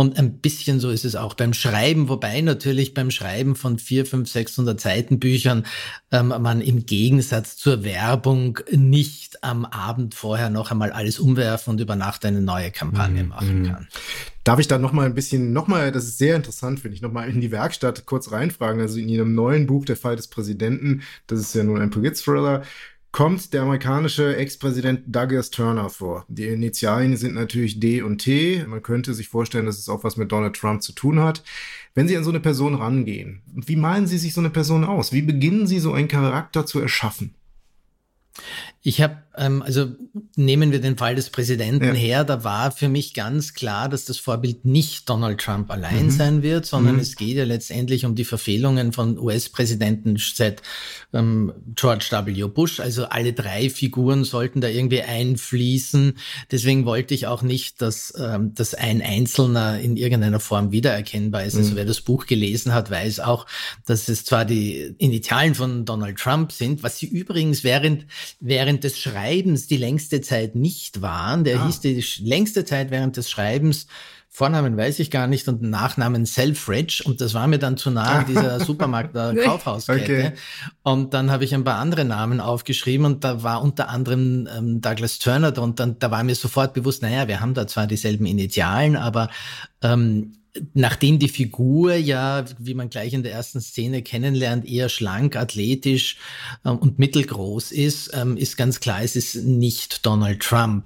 Und 0.00 0.18
ein 0.18 0.38
bisschen 0.38 0.80
so 0.80 0.88
ist 0.88 1.04
es 1.04 1.14
auch 1.14 1.34
beim 1.34 1.52
Schreiben, 1.52 2.08
wobei 2.08 2.40
natürlich 2.40 2.94
beim 2.94 3.10
Schreiben 3.10 3.54
von 3.54 3.78
vier, 3.78 4.06
fünf, 4.06 4.30
600 4.30 4.80
Seitenbüchern 4.80 5.66
ähm, 6.10 6.28
man 6.28 6.62
im 6.62 6.86
Gegensatz 6.86 7.56
zur 7.58 7.84
Werbung 7.84 8.60
nicht 8.70 9.44
am 9.44 9.66
Abend 9.66 10.14
vorher 10.14 10.48
noch 10.48 10.59
einmal 10.68 10.92
alles 10.92 11.18
umwerfen 11.18 11.72
und 11.72 11.80
über 11.80 11.96
Nacht 11.96 12.24
eine 12.24 12.40
neue 12.40 12.70
Kampagne 12.70 13.22
mhm. 13.22 13.28
machen 13.28 13.66
kann. 13.66 13.88
Darf 14.44 14.58
ich 14.58 14.68
da 14.68 14.78
noch 14.78 14.92
mal 14.92 15.06
ein 15.06 15.14
bisschen, 15.14 15.52
noch 15.52 15.68
mal, 15.68 15.92
das 15.92 16.04
ist 16.04 16.18
sehr 16.18 16.36
interessant, 16.36 16.80
finde 16.80 16.96
ich, 16.96 17.02
noch 17.02 17.12
mal 17.12 17.28
in 17.28 17.40
die 17.40 17.50
Werkstatt 17.50 18.04
kurz 18.06 18.32
reinfragen. 18.32 18.80
Also 18.80 18.98
in 18.98 19.08
Ihrem 19.08 19.34
neuen 19.34 19.66
Buch, 19.66 19.84
Der 19.84 19.96
Fall 19.96 20.16
des 20.16 20.28
Präsidenten, 20.28 21.02
das 21.26 21.40
ist 21.40 21.54
ja 21.54 21.64
nun 21.64 21.80
ein 21.80 21.90
Polit-Thriller, 21.90 22.62
kommt 23.12 23.52
der 23.52 23.62
amerikanische 23.62 24.36
Ex-Präsident 24.36 25.02
Douglas 25.06 25.50
Turner 25.50 25.90
vor. 25.90 26.24
Die 26.28 26.46
Initialien 26.46 27.16
sind 27.16 27.34
natürlich 27.34 27.80
D 27.80 28.02
und 28.02 28.18
T. 28.18 28.64
Man 28.66 28.82
könnte 28.82 29.14
sich 29.14 29.28
vorstellen, 29.28 29.66
dass 29.66 29.78
es 29.78 29.88
auch 29.88 30.04
was 30.04 30.16
mit 30.16 30.30
Donald 30.30 30.54
Trump 30.54 30.82
zu 30.82 30.92
tun 30.92 31.20
hat. 31.20 31.42
Wenn 31.94 32.06
Sie 32.06 32.16
an 32.16 32.24
so 32.24 32.30
eine 32.30 32.40
Person 32.40 32.74
rangehen, 32.74 33.42
wie 33.46 33.76
malen 33.76 34.06
Sie 34.06 34.18
sich 34.18 34.32
so 34.32 34.40
eine 34.40 34.50
Person 34.50 34.84
aus? 34.84 35.12
Wie 35.12 35.22
beginnen 35.22 35.66
Sie 35.66 35.80
so 35.80 35.92
einen 35.92 36.08
Charakter 36.08 36.66
zu 36.66 36.78
erschaffen? 36.78 37.34
Ich 38.82 39.02
habe, 39.02 39.18
also 39.32 39.86
nehmen 40.34 40.72
wir 40.72 40.80
den 40.80 40.96
Fall 40.96 41.14
des 41.14 41.30
Präsidenten 41.30 41.84
ja. 41.84 41.92
her, 41.92 42.24
da 42.24 42.42
war 42.42 42.72
für 42.72 42.88
mich 42.88 43.14
ganz 43.14 43.54
klar, 43.54 43.88
dass 43.88 44.04
das 44.04 44.18
Vorbild 44.18 44.64
nicht 44.64 45.08
Donald 45.08 45.40
Trump 45.40 45.70
allein 45.70 46.06
mhm. 46.06 46.10
sein 46.10 46.42
wird, 46.42 46.66
sondern 46.66 46.96
mhm. 46.96 47.00
es 47.00 47.14
geht 47.14 47.36
ja 47.36 47.44
letztendlich 47.44 48.04
um 48.04 48.16
die 48.16 48.24
Verfehlungen 48.24 48.92
von 48.92 49.18
US-Präsidenten 49.18 50.16
seit 50.16 50.62
ähm, 51.12 51.52
George 51.76 52.08
W. 52.10 52.48
Bush. 52.48 52.80
Also 52.80 53.04
alle 53.04 53.32
drei 53.32 53.70
Figuren 53.70 54.24
sollten 54.24 54.60
da 54.60 54.68
irgendwie 54.68 55.02
einfließen. 55.02 56.14
Deswegen 56.50 56.84
wollte 56.84 57.14
ich 57.14 57.28
auch 57.28 57.42
nicht, 57.42 57.80
dass, 57.80 58.12
ähm, 58.18 58.52
dass 58.54 58.74
ein 58.74 59.00
Einzelner 59.00 59.78
in 59.78 59.96
irgendeiner 59.96 60.40
Form 60.40 60.72
wiedererkennbar 60.72 61.44
ist. 61.44 61.54
Also 61.54 61.58
mhm. 61.58 61.70
Also 61.70 61.76
wer 61.76 61.84
das 61.84 62.00
Buch 62.00 62.26
gelesen 62.26 62.74
hat, 62.74 62.90
weiß 62.90 63.20
auch, 63.20 63.46
dass 63.86 64.08
es 64.08 64.24
zwar 64.24 64.44
die 64.44 64.92
Initialen 64.98 65.54
von 65.54 65.84
Donald 65.84 66.18
Trump 66.18 66.50
sind, 66.50 66.82
was 66.82 66.98
sie 66.98 67.06
übrigens 67.06 67.62
während 67.62 68.06
während 68.40 68.82
des 68.82 68.98
Schreibens 68.98 69.19
die 69.28 69.76
längste 69.76 70.20
Zeit 70.20 70.54
nicht 70.54 71.02
waren. 71.02 71.44
Der 71.44 71.60
ah. 71.60 71.66
hieß 71.66 71.80
die 71.80 72.04
längste 72.22 72.64
Zeit 72.64 72.90
während 72.90 73.16
des 73.16 73.30
Schreibens 73.30 73.86
Vornamen 74.32 74.76
weiß 74.76 75.00
ich 75.00 75.10
gar 75.10 75.26
nicht 75.26 75.48
und 75.48 75.60
Nachnamen 75.60 76.24
Selfridge 76.24 77.02
und 77.04 77.20
das 77.20 77.34
war 77.34 77.48
mir 77.48 77.58
dann 77.58 77.76
zu 77.76 77.90
nah 77.90 78.22
dieser 78.22 78.60
Supermarkt 78.64 79.16
der 79.16 79.34
Kaufhauskette. 79.34 80.02
Okay. 80.04 80.32
Und 80.84 81.14
dann 81.14 81.32
habe 81.32 81.42
ich 81.42 81.52
ein 81.52 81.64
paar 81.64 81.80
andere 81.80 82.04
Namen 82.04 82.40
aufgeschrieben 82.40 83.06
und 83.06 83.24
da 83.24 83.42
war 83.42 83.60
unter 83.60 83.88
anderem 83.88 84.48
ähm, 84.56 84.80
Douglas 84.80 85.18
Turner 85.18 85.58
und 85.58 85.80
dann 85.80 85.98
da 85.98 86.12
war 86.12 86.22
mir 86.22 86.36
sofort 86.36 86.74
bewusst, 86.74 87.02
naja, 87.02 87.26
wir 87.26 87.40
haben 87.40 87.54
da 87.54 87.66
zwar 87.66 87.88
dieselben 87.88 88.24
Initialen, 88.24 88.94
aber 88.94 89.30
ähm, 89.82 90.34
nachdem 90.74 91.18
die 91.18 91.28
Figur 91.28 91.94
ja, 91.94 92.44
wie 92.58 92.74
man 92.74 92.90
gleich 92.90 93.12
in 93.12 93.22
der 93.22 93.32
ersten 93.32 93.60
Szene 93.60 94.02
kennenlernt, 94.02 94.66
eher 94.66 94.88
schlank, 94.88 95.36
athletisch 95.36 96.16
ähm, 96.64 96.78
und 96.78 96.98
mittelgroß 96.98 97.72
ist, 97.72 98.10
ähm, 98.14 98.36
ist 98.36 98.56
ganz 98.56 98.80
klar, 98.80 99.02
es 99.02 99.16
ist 99.16 99.36
nicht 99.36 100.04
Donald 100.06 100.42
Trump. 100.42 100.84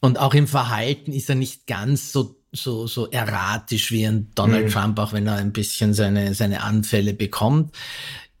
Und 0.00 0.18
auch 0.18 0.34
im 0.34 0.46
Verhalten 0.46 1.12
ist 1.12 1.28
er 1.28 1.34
nicht 1.34 1.66
ganz 1.66 2.12
so 2.12 2.34
so, 2.50 2.86
so 2.86 3.10
erratisch 3.10 3.92
wie 3.92 4.06
ein 4.06 4.30
Donald 4.34 4.66
mhm. 4.66 4.70
Trump, 4.70 4.98
auch 4.98 5.12
wenn 5.12 5.26
er 5.26 5.36
ein 5.36 5.52
bisschen 5.52 5.92
seine, 5.92 6.32
seine 6.32 6.62
Anfälle 6.62 7.12
bekommt. 7.12 7.74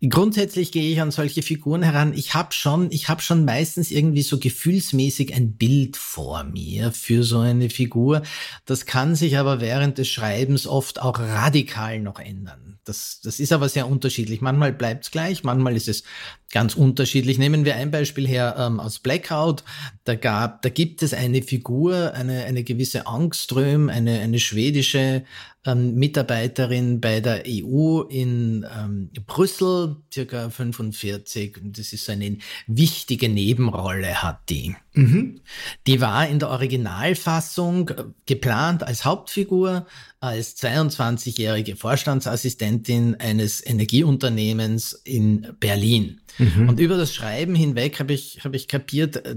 Grundsätzlich 0.00 0.70
gehe 0.70 0.92
ich 0.92 1.00
an 1.00 1.10
solche 1.10 1.42
Figuren 1.42 1.82
heran. 1.82 2.12
Ich 2.14 2.34
habe 2.34 2.52
schon, 2.52 2.92
ich 2.92 3.08
habe 3.08 3.20
schon 3.20 3.44
meistens 3.44 3.90
irgendwie 3.90 4.22
so 4.22 4.38
gefühlsmäßig 4.38 5.34
ein 5.34 5.56
Bild 5.56 5.96
vor 5.96 6.44
mir 6.44 6.92
für 6.92 7.24
so 7.24 7.40
eine 7.40 7.68
Figur. 7.68 8.22
Das 8.64 8.86
kann 8.86 9.16
sich 9.16 9.38
aber 9.38 9.60
während 9.60 9.98
des 9.98 10.08
Schreibens 10.08 10.68
oft 10.68 11.02
auch 11.02 11.18
radikal 11.18 11.98
noch 11.98 12.20
ändern. 12.20 12.78
Das, 12.84 13.20
das 13.22 13.40
ist 13.40 13.52
aber 13.52 13.68
sehr 13.68 13.88
unterschiedlich. 13.88 14.40
Manchmal 14.40 14.72
bleibt 14.72 15.04
es 15.04 15.10
gleich, 15.10 15.42
manchmal 15.42 15.74
ist 15.74 15.88
es 15.88 16.04
ganz 16.50 16.74
unterschiedlich. 16.74 17.38
Nehmen 17.38 17.64
wir 17.64 17.76
ein 17.76 17.90
Beispiel 17.90 18.26
her 18.26 18.56
ähm, 18.58 18.80
aus 18.80 18.98
Blackout. 18.98 19.64
Da 20.04 20.14
gab, 20.14 20.62
da 20.62 20.68
gibt 20.70 21.02
es 21.02 21.12
eine 21.12 21.42
Figur, 21.42 22.14
eine, 22.14 22.44
eine 22.44 22.64
gewisse 22.64 23.06
Angström, 23.06 23.88
eine, 23.88 24.20
eine 24.20 24.38
schwedische 24.38 25.24
ähm, 25.66 25.96
Mitarbeiterin 25.96 27.00
bei 27.00 27.20
der 27.20 27.44
EU 27.46 28.00
in 28.02 28.66
ähm, 28.74 29.10
Brüssel, 29.26 29.96
circa 30.12 30.48
45. 30.48 31.58
Das 31.64 31.92
ist 31.92 32.06
so 32.06 32.12
eine 32.12 32.38
wichtige 32.66 33.28
Nebenrolle 33.28 34.22
hat 34.22 34.48
die. 34.48 34.74
Mhm. 34.94 35.40
Die 35.86 36.00
war 36.00 36.26
in 36.28 36.38
der 36.38 36.48
Originalfassung 36.48 37.90
äh, 37.90 38.04
geplant 38.24 38.82
als 38.82 39.04
Hauptfigur, 39.04 39.86
als 40.20 40.56
22-jährige 40.56 41.76
Vorstandsassistentin 41.76 43.16
eines 43.16 43.64
Energieunternehmens 43.64 44.92
in 45.04 45.54
Berlin. 45.60 46.20
Mhm. 46.38 46.68
Und 46.68 46.80
über 46.80 46.96
das 46.96 47.14
Schreiben 47.14 47.54
hinweg 47.54 48.00
habe 48.00 48.12
ich, 48.12 48.40
hab 48.44 48.54
ich 48.54 48.68
kapiert, 48.68 49.24
äh, 49.24 49.36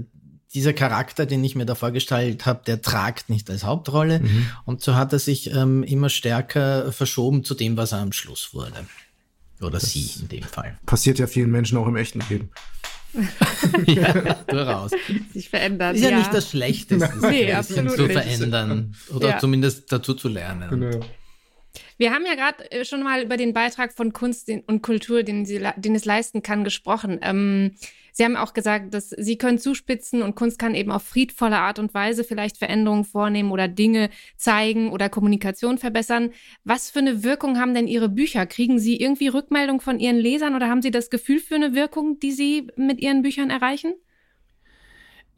dieser 0.54 0.72
Charakter, 0.72 1.24
den 1.24 1.42
ich 1.44 1.54
mir 1.54 1.64
da 1.64 1.74
vorgestellt 1.74 2.44
habe, 2.44 2.62
der 2.66 2.82
tragt 2.82 3.30
nicht 3.30 3.48
als 3.48 3.64
Hauptrolle. 3.64 4.20
Mhm. 4.20 4.46
Und 4.64 4.82
so 4.82 4.94
hat 4.94 5.12
er 5.12 5.18
sich 5.18 5.50
ähm, 5.54 5.82
immer 5.82 6.10
stärker 6.10 6.92
verschoben 6.92 7.42
zu 7.42 7.54
dem, 7.54 7.76
was 7.76 7.92
er 7.92 7.98
am 7.98 8.12
Schluss 8.12 8.52
wurde. 8.52 8.86
Oder 9.60 9.70
das 9.70 9.92
sie 9.92 10.10
in 10.20 10.28
dem 10.28 10.42
Fall. 10.42 10.78
Passiert 10.84 11.18
ja 11.18 11.26
vielen 11.26 11.50
Menschen 11.50 11.78
auch 11.78 11.86
im 11.86 11.96
echten 11.96 12.20
Leben. 12.28 12.50
ja, 13.86 14.34
durchaus. 14.46 14.92
Sich 15.32 15.48
verändern. 15.48 15.94
Ist 15.94 16.02
ja, 16.02 16.10
ja. 16.10 16.18
nicht 16.18 16.32
das 16.32 16.50
Schlechteste, 16.50 17.20
sich 17.20 17.30
nee, 17.30 17.52
ein 17.52 17.58
bisschen 17.58 17.88
zu 17.88 18.08
verändern 18.08 18.94
oder 19.14 19.30
ja. 19.30 19.38
zumindest 19.38 19.92
dazu 19.92 20.14
zu 20.14 20.28
lernen. 20.28 20.70
Genau. 20.70 21.00
Wir 21.96 22.12
haben 22.12 22.26
ja 22.26 22.34
gerade 22.34 22.70
äh, 22.70 22.84
schon 22.84 23.02
mal 23.02 23.22
über 23.22 23.36
den 23.36 23.52
Beitrag 23.52 23.92
von 23.92 24.12
Kunst 24.12 24.50
und 24.66 24.82
Kultur, 24.82 25.22
den, 25.22 25.44
sie, 25.44 25.60
den 25.76 25.94
es 25.94 26.04
leisten 26.04 26.42
kann, 26.42 26.64
gesprochen. 26.64 27.18
Ähm, 27.22 27.72
Sie 28.14 28.24
haben 28.24 28.36
auch 28.36 28.52
gesagt, 28.52 28.92
dass 28.92 29.08
Sie 29.08 29.38
können 29.38 29.58
zuspitzen 29.58 30.20
und 30.20 30.34
Kunst 30.34 30.58
kann 30.58 30.74
eben 30.74 30.92
auf 30.92 31.02
friedvolle 31.02 31.58
Art 31.58 31.78
und 31.78 31.94
Weise 31.94 32.24
vielleicht 32.24 32.58
Veränderungen 32.58 33.04
vornehmen 33.04 33.50
oder 33.50 33.68
Dinge 33.68 34.10
zeigen 34.36 34.92
oder 34.92 35.08
Kommunikation 35.08 35.78
verbessern. 35.78 36.30
Was 36.62 36.90
für 36.90 36.98
eine 36.98 37.24
Wirkung 37.24 37.58
haben 37.58 37.72
denn 37.72 37.88
Ihre 37.88 38.10
Bücher? 38.10 38.44
Kriegen 38.44 38.78
Sie 38.78 38.96
irgendwie 38.98 39.28
Rückmeldung 39.28 39.80
von 39.80 39.98
Ihren 39.98 40.18
Lesern 40.18 40.54
oder 40.54 40.68
haben 40.68 40.82
Sie 40.82 40.90
das 40.90 41.08
Gefühl 41.08 41.40
für 41.40 41.54
eine 41.54 41.74
Wirkung, 41.74 42.18
die 42.20 42.32
Sie 42.32 42.68
mit 42.76 43.00
Ihren 43.00 43.22
Büchern 43.22 43.48
erreichen? 43.48 43.94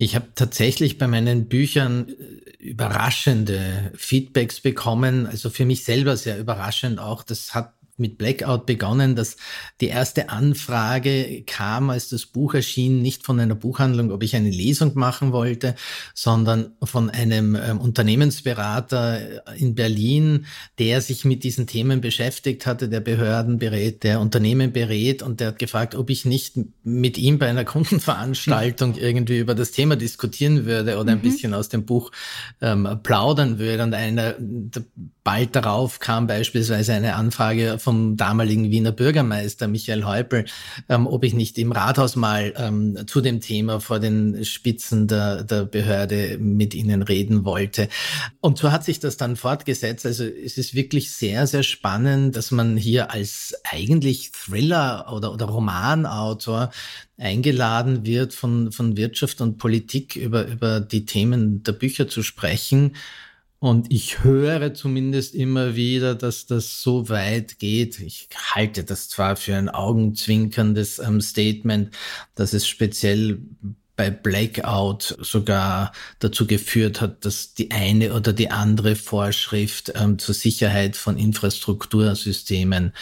Ich 0.05 0.15
habe 0.15 0.27
tatsächlich 0.35 0.99
bei 0.99 1.09
meinen 1.09 1.49
Büchern 1.49 2.11
äh, 2.11 2.63
überraschende 2.63 3.91
Feedbacks 3.97 4.61
bekommen, 4.61 5.27
also 5.27 5.49
für 5.49 5.65
mich 5.65 5.85
selber 5.85 6.19
sehr 6.19 6.39
überraschend 6.39 6.99
auch. 6.99 7.23
Das 7.23 7.55
hat 7.55 7.73
mit 7.97 8.19
Blackout 8.19 8.67
begonnen, 8.67 9.15
dass 9.15 9.37
die 9.81 9.87
erste 9.87 10.29
Anfrage 10.29 11.43
kam, 11.47 11.91
als 11.91 12.09
das 12.09 12.27
Buch 12.27 12.55
erschien, 12.55 13.03
nicht 13.03 13.25
von 13.25 13.39
einer 13.39 13.55
Buchhandlung, 13.55 14.11
ob 14.11 14.23
ich 14.23 14.35
eine 14.35 14.51
Lesung 14.51 14.93
machen 14.95 15.33
wollte, 15.33 15.75
sondern 16.15 16.73
von 16.83 17.11
einem 17.11 17.55
ähm, 17.55 17.81
Unternehmensberater 17.81 19.55
in 19.57 19.75
Berlin, 19.75 20.47
der 20.79 21.01
sich 21.01 21.25
mit 21.25 21.45
diesen 21.45 21.67
Themen 21.67 22.01
beschäftigt 22.01 22.67
hatte, 22.67 22.89
der 22.89 23.01
Behörden 23.01 23.59
berät, 23.59 24.03
der 24.03 24.21
Unternehmen 24.21 24.73
berät 24.73 25.23
und 25.23 25.41
der 25.41 25.49
hat 25.49 25.59
gefragt, 25.59 25.95
ob 25.95 26.11
ich 26.11 26.25
nicht 26.25 26.59
mit 26.83 27.19
ihm 27.19 27.39
bei 27.39 27.49
einer 27.49 27.65
Kundenveranstaltung 27.65 28.97
irgendwie 28.97 29.39
über 29.39 29.55
das 29.55 29.71
Thema 29.71 29.97
diskutieren 29.97 30.65
würde 30.65 30.99
oder 30.99 31.13
ein 31.13 31.19
mhm. 31.19 31.23
bisschen 31.23 31.55
aus 31.55 31.69
dem 31.69 31.85
Buch 31.85 32.11
ähm, 32.61 33.01
plaudern 33.03 33.59
würde. 33.59 33.83
Und 33.83 33.95
einer, 33.95 34.35
bald 35.23 35.57
darauf 35.57 35.99
kam 36.01 36.27
beispielsweise 36.27 36.93
eine 36.93 37.15
Anfrage 37.15 37.79
vom 37.85 38.17
damaligen 38.17 38.71
Wiener 38.71 38.91
Bürgermeister 38.91 39.69
Michael 39.69 40.05
Häupl, 40.05 40.47
ähm, 40.89 41.07
ob 41.07 41.23
ich 41.23 41.35
nicht 41.35 41.59
im 41.59 41.71
Rathaus 41.71 42.17
mal 42.17 42.53
ähm, 42.57 43.07
zu 43.07 43.21
dem 43.21 43.41
Thema 43.41 43.81
vor 43.81 44.01
den 44.01 44.45
Spitzen 44.45 45.07
der, 45.07 45.45
der 45.45 45.65
Behörde 45.67 46.39
mit 46.41 46.75
ihnen 46.75 47.03
reden 47.03 47.45
wollte. 47.45 47.89
Und 48.41 48.59
so 48.59 48.73
hat 48.73 48.85
sich 48.85 48.99
das 48.99 49.17
dann 49.17 49.37
fortgesetzt. 49.37 50.07
Also 50.07 50.25
es 50.25 50.59
ist 50.59 50.75
wirklich 50.75 51.13
sehr, 51.13 51.47
sehr 51.47 51.63
spannend, 51.63 52.37
dass 52.37 52.51
man 52.51 52.77
hier 52.77 53.13
als 53.13 53.55
eigentlich 53.71 54.33
Thriller 54.33 55.13
oder, 55.15 55.33
oder 55.33 55.47
Romanautor 55.47 56.71
eingeladen 57.19 58.05
wird, 58.05 58.35
von, 58.35 58.73
von 58.73 58.97
Wirtschaft 58.97 59.41
und 59.41 59.59
Politik 59.59 60.17
über, 60.17 60.47
über 60.47 60.81
die 60.81 61.05
Themen 61.05 61.63
der 61.63 61.73
Bücher 61.73 62.09
zu 62.09 62.23
sprechen. 62.23 62.97
Und 63.65 63.91
ich 63.91 64.23
höre 64.23 64.75
zumindest 64.75 65.35
immer 65.35 65.75
wieder, 65.75 66.15
dass 66.15 66.45
das 66.45 66.83
so 66.83 67.09
weit 67.09 67.59
geht. 67.59 67.99
Ich 67.99 68.29
halte 68.55 68.85
das 68.85 69.09
zwar 69.09 69.37
für 69.37 69.57
ein 69.57 69.71
augenzwinkerndes 69.71 70.99
ähm, 70.99 71.23
Statement, 71.23 71.97
dass 72.35 72.53
es 72.53 72.69
speziell 72.69 73.39
bei 73.97 74.11
Blackout 74.11 75.17
sogar 75.19 75.93
dazu 76.19 76.47
geführt 76.47 77.01
hat, 77.01 77.25
dass 77.25 77.55
die 77.55 77.71
eine 77.71 78.13
oder 78.13 78.35
die 78.35 78.51
andere 78.51 78.97
Vorschrift 78.97 79.95
ähm, 79.95 80.19
zur 80.19 80.35
Sicherheit 80.35 80.95
von 80.95 81.17
Infrastruktursystemen 81.17 82.93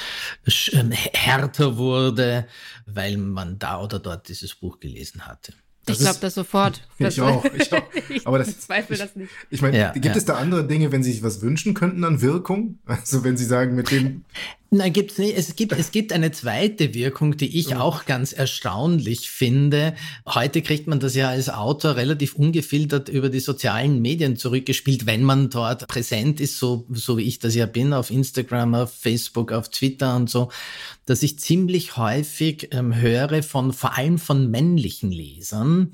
ähm, 0.74 0.92
härter 0.92 1.76
wurde, 1.76 2.46
weil 2.86 3.16
man 3.16 3.58
da 3.58 3.82
oder 3.82 3.98
dort 3.98 4.28
dieses 4.28 4.54
Buch 4.54 4.78
gelesen 4.78 5.26
hatte. 5.26 5.54
Das 5.92 6.00
ich 6.00 6.06
glaube 6.06 6.20
das 6.20 6.34
sofort. 6.34 6.88
ich 6.98 7.20
auch, 7.20 7.44
ich 7.54 7.72
auch. 7.72 7.82
Aber 8.24 8.38
das, 8.38 8.48
ich 8.48 8.56
bezweifle 8.56 8.96
das 8.96 9.16
nicht. 9.16 9.30
Ich 9.50 9.62
meine, 9.62 9.78
ja, 9.78 9.92
gibt 9.92 10.04
ja. 10.04 10.14
es 10.14 10.24
da 10.24 10.34
andere 10.34 10.66
Dinge, 10.66 10.92
wenn 10.92 11.02
Sie 11.02 11.12
sich 11.12 11.22
was 11.22 11.42
wünschen 11.42 11.74
könnten 11.74 12.04
an 12.04 12.20
Wirkung? 12.20 12.78
Also 12.86 13.24
wenn 13.24 13.36
Sie 13.36 13.44
sagen, 13.44 13.74
mit 13.74 13.90
dem 13.90 14.24
Nein, 14.74 14.94
gibt's 14.94 15.18
nicht. 15.18 15.36
Es 15.36 15.54
gibt, 15.54 15.72
es 15.72 15.90
gibt 15.90 16.14
eine 16.14 16.32
zweite 16.32 16.94
Wirkung, 16.94 17.36
die 17.36 17.58
ich 17.58 17.76
auch 17.76 18.06
ganz 18.06 18.32
erstaunlich 18.32 19.28
finde. 19.28 19.94
Heute 20.26 20.62
kriegt 20.62 20.86
man 20.86 20.98
das 20.98 21.14
ja 21.14 21.28
als 21.28 21.50
Autor 21.50 21.96
relativ 21.96 22.36
ungefiltert 22.36 23.10
über 23.10 23.28
die 23.28 23.40
sozialen 23.40 24.00
Medien 24.00 24.38
zurückgespielt, 24.38 25.04
wenn 25.04 25.24
man 25.24 25.50
dort 25.50 25.86
präsent 25.88 26.40
ist, 26.40 26.58
so, 26.58 26.86
so 26.88 27.18
wie 27.18 27.24
ich 27.24 27.38
das 27.38 27.54
ja 27.54 27.66
bin, 27.66 27.92
auf 27.92 28.10
Instagram, 28.10 28.74
auf 28.74 28.94
Facebook, 28.94 29.52
auf 29.52 29.68
Twitter 29.68 30.16
und 30.16 30.30
so, 30.30 30.50
dass 31.04 31.22
ich 31.22 31.38
ziemlich 31.38 31.98
häufig 31.98 32.68
ähm, 32.72 32.96
höre 32.96 33.42
von, 33.42 33.74
vor 33.74 33.98
allem 33.98 34.16
von 34.16 34.50
männlichen 34.50 35.12
Lesern, 35.12 35.90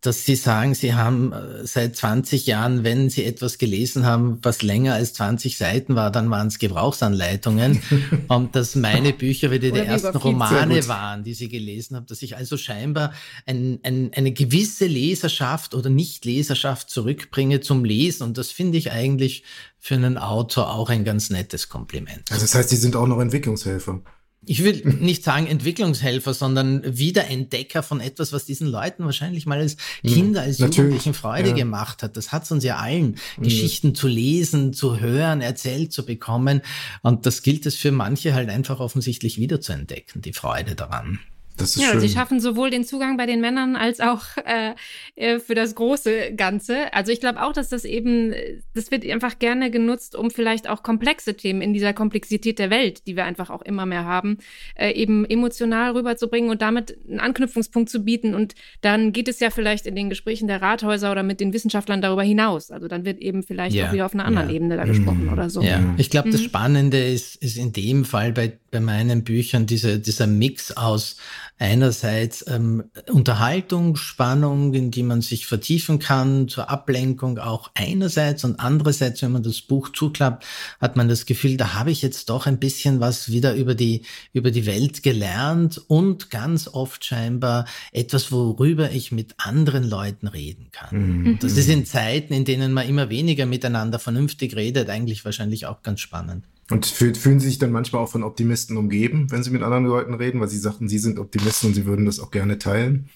dass 0.00 0.24
Sie 0.24 0.36
sagen, 0.36 0.74
Sie 0.74 0.94
haben 0.94 1.32
äh, 1.32 1.66
seit 1.66 1.96
20 1.96 2.46
Jahren, 2.46 2.84
wenn 2.84 3.10
Sie 3.10 3.24
etwas 3.24 3.58
gelesen 3.58 4.06
haben, 4.06 4.38
was 4.42 4.62
länger 4.62 4.94
als 4.94 5.12
20 5.14 5.58
Seiten 5.58 5.96
war, 5.96 6.12
dann 6.12 6.30
waren 6.30 6.46
es 6.46 6.58
Gebrauchsanleitungen. 6.58 7.82
und 8.28 8.54
dass 8.54 8.76
meine 8.76 9.12
Bücher 9.12 9.50
wieder 9.50 9.70
die 9.70 9.80
ersten 9.80 10.16
Romane 10.16 10.86
waren, 10.86 11.24
die 11.24 11.34
Sie 11.34 11.48
gelesen 11.48 11.96
haben, 11.96 12.06
dass 12.06 12.22
ich 12.22 12.36
also 12.36 12.56
scheinbar 12.56 13.12
ein, 13.44 13.80
ein, 13.82 14.12
eine 14.14 14.32
gewisse 14.32 14.86
Leserschaft 14.86 15.74
oder 15.74 15.90
Nicht-Leserschaft 15.90 16.90
zurückbringe 16.90 17.60
zum 17.60 17.84
Lesen. 17.84 18.22
Und 18.22 18.38
das 18.38 18.52
finde 18.52 18.78
ich 18.78 18.92
eigentlich 18.92 19.42
für 19.78 19.96
einen 19.96 20.16
Autor 20.16 20.74
auch 20.74 20.90
ein 20.90 21.04
ganz 21.04 21.30
nettes 21.30 21.68
Kompliment. 21.68 22.30
Also 22.30 22.42
das 22.42 22.54
heißt, 22.54 22.68
Sie 22.68 22.76
sind 22.76 22.94
auch 22.94 23.06
noch 23.06 23.20
Entwicklungshelfer 23.20 24.00
ich 24.48 24.64
will 24.64 24.82
nicht 25.00 25.24
sagen 25.24 25.46
Entwicklungshelfer, 25.46 26.32
sondern 26.34 26.82
Wiederentdecker 26.84 27.82
von 27.82 28.00
etwas, 28.00 28.32
was 28.32 28.44
diesen 28.44 28.66
Leuten 28.68 29.04
wahrscheinlich 29.04 29.46
mal 29.46 29.58
als 29.58 29.76
hm, 30.02 30.12
Kinder, 30.12 30.42
als 30.42 30.58
Natürlich, 30.58 30.76
Jugendlichen 30.76 31.14
Freude 31.14 31.50
ja. 31.50 31.54
gemacht 31.54 32.02
hat. 32.02 32.16
Das 32.16 32.32
hat 32.32 32.50
uns 32.50 32.64
ja 32.64 32.76
allen, 32.76 33.16
mhm. 33.36 33.42
Geschichten 33.42 33.94
zu 33.94 34.08
lesen, 34.08 34.72
zu 34.72 35.00
hören, 35.00 35.40
erzählt 35.40 35.92
zu 35.92 36.04
bekommen. 36.04 36.62
Und 37.02 37.26
das 37.26 37.42
gilt 37.42 37.66
es 37.66 37.76
für 37.76 37.92
manche 37.92 38.34
halt 38.34 38.48
einfach 38.48 38.80
offensichtlich 38.80 39.38
wiederzuentdecken, 39.38 40.22
die 40.22 40.32
Freude 40.32 40.74
daran. 40.74 41.20
Das 41.58 41.76
ist 41.76 41.82
ja, 41.82 41.90
schön. 41.90 42.00
sie 42.00 42.08
schaffen 42.08 42.40
sowohl 42.40 42.70
den 42.70 42.84
Zugang 42.84 43.16
bei 43.16 43.26
den 43.26 43.40
Männern 43.40 43.76
als 43.76 44.00
auch 44.00 44.22
äh, 44.44 44.74
äh 45.16 45.38
für 45.38 45.54
das 45.54 45.74
große 45.74 46.34
Ganze. 46.36 46.92
Also 46.94 47.12
ich 47.12 47.20
glaube 47.20 47.42
auch, 47.42 47.52
dass 47.52 47.68
das 47.68 47.84
eben, 47.84 48.34
das 48.74 48.90
wird 48.90 49.04
einfach 49.06 49.38
gerne 49.38 49.70
genutzt, 49.70 50.14
um 50.14 50.30
vielleicht 50.30 50.68
auch 50.68 50.82
komplexe 50.82 51.34
Themen 51.34 51.60
in 51.60 51.72
dieser 51.72 51.92
Komplexität 51.92 52.58
der 52.58 52.70
Welt, 52.70 53.06
die 53.06 53.16
wir 53.16 53.24
einfach 53.24 53.50
auch 53.50 53.62
immer 53.62 53.86
mehr 53.86 54.04
haben, 54.04 54.38
äh, 54.74 54.92
eben 54.92 55.24
emotional 55.24 55.92
rüberzubringen 55.92 56.50
und 56.50 56.62
damit 56.62 56.96
einen 57.08 57.20
Anknüpfungspunkt 57.20 57.90
zu 57.90 58.04
bieten. 58.04 58.34
Und 58.34 58.54
dann 58.80 59.12
geht 59.12 59.28
es 59.28 59.40
ja 59.40 59.50
vielleicht 59.50 59.86
in 59.86 59.94
den 59.94 60.08
Gesprächen 60.08 60.48
der 60.48 60.62
Rathäuser 60.62 61.10
oder 61.12 61.22
mit 61.22 61.40
den 61.40 61.52
Wissenschaftlern 61.52 62.00
darüber 62.00 62.22
hinaus. 62.22 62.70
Also 62.70 62.88
dann 62.88 63.04
wird 63.04 63.18
eben 63.18 63.42
vielleicht 63.42 63.74
ja. 63.74 63.88
auch 63.88 63.92
wieder 63.92 64.06
auf 64.06 64.14
einer 64.14 64.24
anderen 64.24 64.48
ja. 64.48 64.56
Ebene 64.56 64.76
da 64.76 64.84
gesprochen 64.84 65.24
mhm. 65.24 65.32
oder 65.32 65.50
so. 65.50 65.62
Ja, 65.62 65.94
ich 65.96 66.10
glaube, 66.10 66.28
mhm. 66.28 66.32
das 66.32 66.42
Spannende 66.42 67.02
ist, 67.02 67.36
ist 67.36 67.56
in 67.56 67.72
dem 67.72 68.04
Fall 68.04 68.32
bei, 68.32 68.52
bei 68.70 68.80
meinen 68.80 69.24
Büchern 69.24 69.66
diese, 69.66 69.98
dieser 69.98 70.26
Mix 70.26 70.72
aus 70.72 71.16
einerseits 71.58 72.44
ähm, 72.48 72.84
Unterhaltung, 73.10 73.96
Spannung, 73.96 74.74
in 74.74 74.90
die 74.90 75.02
man 75.02 75.22
sich 75.22 75.46
vertiefen 75.46 75.98
kann, 75.98 76.48
zur 76.48 76.70
Ablenkung 76.70 77.38
auch 77.38 77.70
einerseits 77.74 78.44
und 78.44 78.60
andererseits, 78.60 79.22
wenn 79.22 79.32
man 79.32 79.42
das 79.42 79.60
Buch 79.60 79.90
zuklappt, 79.92 80.44
hat 80.80 80.96
man 80.96 81.08
das 81.08 81.26
Gefühl, 81.26 81.56
da 81.56 81.74
habe 81.74 81.90
ich 81.90 82.02
jetzt 82.02 82.30
doch 82.30 82.46
ein 82.46 82.58
bisschen 82.58 83.00
was 83.00 83.32
wieder 83.32 83.54
über 83.54 83.74
die, 83.74 84.02
über 84.32 84.50
die 84.50 84.66
Welt 84.66 85.02
gelernt 85.02 85.82
und 85.88 86.30
ganz 86.30 86.68
oft 86.68 87.04
scheinbar 87.04 87.64
etwas, 87.92 88.30
worüber 88.30 88.92
ich 88.92 89.10
mit 89.10 89.34
anderen 89.38 89.88
Leuten 89.88 90.28
reden 90.28 90.68
kann. 90.70 91.22
Mhm. 91.22 91.38
Das 91.40 91.56
ist 91.56 91.68
in 91.68 91.86
Zeiten, 91.86 92.32
in 92.32 92.44
denen 92.44 92.72
man 92.72 92.88
immer 92.88 93.10
weniger 93.10 93.46
miteinander 93.46 93.98
vernünftig 93.98 94.54
redet, 94.54 94.88
eigentlich 94.90 95.24
wahrscheinlich 95.24 95.66
auch 95.66 95.82
ganz 95.82 96.00
spannend. 96.00 96.44
Und 96.70 96.84
fühlen 96.84 97.40
Sie 97.40 97.48
sich 97.48 97.58
dann 97.58 97.72
manchmal 97.72 98.02
auch 98.02 98.10
von 98.10 98.22
Optimisten 98.22 98.76
umgeben, 98.76 99.30
wenn 99.30 99.42
Sie 99.42 99.50
mit 99.50 99.62
anderen 99.62 99.86
Leuten 99.86 100.14
reden, 100.14 100.40
weil 100.40 100.48
Sie 100.48 100.58
sagten, 100.58 100.88
Sie 100.88 100.98
sind 100.98 101.18
Optimisten 101.18 101.68
und 101.68 101.74
Sie 101.74 101.86
würden 101.86 102.04
das 102.04 102.20
auch 102.20 102.30
gerne 102.30 102.58
teilen? 102.58 103.08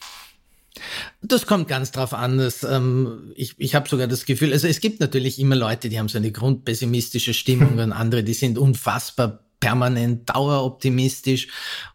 Das 1.20 1.46
kommt 1.46 1.68
ganz 1.68 1.92
drauf 1.92 2.14
an. 2.14 2.38
Dass, 2.38 2.64
ähm, 2.64 3.32
ich 3.36 3.54
ich 3.58 3.74
habe 3.74 3.88
sogar 3.88 4.06
das 4.06 4.24
Gefühl, 4.24 4.52
also 4.52 4.66
es 4.66 4.80
gibt 4.80 5.00
natürlich 5.00 5.38
immer 5.38 5.54
Leute, 5.54 5.90
die 5.90 5.98
haben 5.98 6.08
so 6.08 6.18
eine 6.18 6.32
grundpessimistische 6.32 7.34
Stimmung 7.34 7.78
und 7.78 7.92
andere, 7.92 8.24
die 8.24 8.34
sind 8.34 8.56
unfassbar 8.56 9.40
permanent 9.60 10.28
daueroptimistisch. 10.28 11.48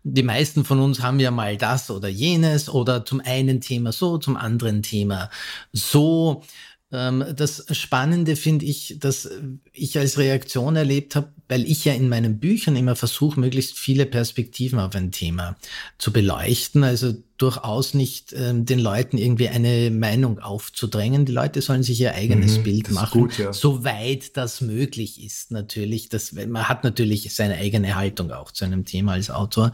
Die 0.03 0.23
meisten 0.23 0.63
von 0.63 0.79
uns 0.79 1.01
haben 1.01 1.19
ja 1.19 1.31
mal 1.31 1.57
das 1.57 1.91
oder 1.91 2.07
jenes 2.07 2.69
oder 2.69 3.03
zum 3.03 3.19
einen 3.19 3.61
Thema 3.61 3.91
so, 3.91 4.17
zum 4.17 4.37
anderen 4.37 4.83
Thema 4.83 5.29
so. 5.73 6.43
Ähm, 6.91 7.23
das 7.35 7.65
Spannende 7.75 8.35
finde 8.35 8.65
ich, 8.65 8.97
dass 8.99 9.29
ich 9.73 9.97
als 9.97 10.17
Reaktion 10.17 10.75
erlebt 10.75 11.15
habe, 11.15 11.33
weil 11.49 11.65
ich 11.65 11.85
ja 11.85 11.93
in 11.93 12.09
meinen 12.09 12.39
Büchern 12.39 12.75
immer 12.75 12.95
versuche, 12.95 13.39
möglichst 13.39 13.77
viele 13.77 14.05
Perspektiven 14.05 14.79
auf 14.79 14.95
ein 14.95 15.11
Thema 15.11 15.57
zu 15.97 16.13
beleuchten. 16.13 16.83
Also 16.83 17.15
durchaus 17.37 17.93
nicht 17.93 18.33
ähm, 18.33 18.65
den 18.65 18.79
Leuten 18.79 19.17
irgendwie 19.17 19.49
eine 19.49 19.91
Meinung 19.91 20.39
aufzudrängen. 20.39 21.25
Die 21.25 21.31
Leute 21.31 21.61
sollen 21.61 21.83
sich 21.83 22.01
ihr 22.01 22.15
eigenes 22.15 22.57
mhm, 22.57 22.63
Bild 22.63 22.91
machen, 22.91 23.21
gut, 23.21 23.37
ja. 23.37 23.53
soweit 23.53 24.35
das 24.35 24.61
möglich 24.61 25.23
ist. 25.23 25.51
Natürlich, 25.51 26.09
das, 26.09 26.33
man 26.33 26.67
hat 26.67 26.83
natürlich 26.83 27.33
seine 27.33 27.55
eigene 27.55 27.95
Haltung 27.95 28.31
auch 28.31 28.51
zu 28.51 28.65
einem 28.65 28.85
Thema 28.85 29.13
als 29.13 29.29
Autor. 29.29 29.71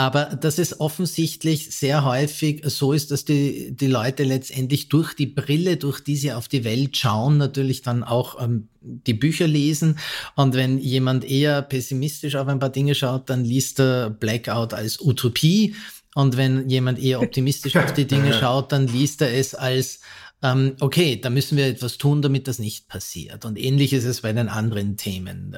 Aber 0.00 0.26
dass 0.26 0.58
es 0.58 0.80
offensichtlich 0.80 1.74
sehr 1.74 2.04
häufig 2.04 2.62
so 2.66 2.92
ist, 2.92 3.10
dass 3.10 3.24
die, 3.24 3.72
die 3.72 3.88
Leute 3.88 4.22
letztendlich 4.22 4.88
durch 4.88 5.12
die 5.12 5.26
Brille, 5.26 5.76
durch 5.76 5.98
die 5.98 6.14
sie 6.14 6.32
auf 6.32 6.46
die 6.46 6.62
Welt 6.62 6.96
schauen, 6.96 7.36
natürlich 7.36 7.82
dann 7.82 8.04
auch 8.04 8.40
ähm, 8.40 8.68
die 8.80 9.14
Bücher 9.14 9.48
lesen. 9.48 9.98
Und 10.36 10.54
wenn 10.54 10.78
jemand 10.78 11.24
eher 11.24 11.62
pessimistisch 11.62 12.36
auf 12.36 12.46
ein 12.46 12.60
paar 12.60 12.70
Dinge 12.70 12.94
schaut, 12.94 13.28
dann 13.28 13.44
liest 13.44 13.80
er 13.80 14.08
Blackout 14.10 14.72
als 14.72 15.00
Utopie. 15.00 15.74
Und 16.18 16.36
wenn 16.36 16.68
jemand 16.68 16.98
eher 16.98 17.22
optimistisch 17.22 17.76
auf 17.76 17.92
die 17.92 18.04
Dinge 18.04 18.32
schaut, 18.40 18.72
dann 18.72 18.88
liest 18.88 19.22
er 19.22 19.32
es 19.32 19.54
als 19.54 20.00
ähm, 20.40 20.76
okay, 20.78 21.20
da 21.20 21.30
müssen 21.30 21.56
wir 21.56 21.66
etwas 21.66 21.98
tun, 21.98 22.22
damit 22.22 22.46
das 22.46 22.60
nicht 22.60 22.86
passiert. 22.86 23.44
Und 23.44 23.58
ähnlich 23.58 23.92
ist 23.92 24.04
es 24.04 24.20
bei 24.20 24.32
den 24.32 24.48
anderen 24.48 24.96
Themen. 24.96 25.56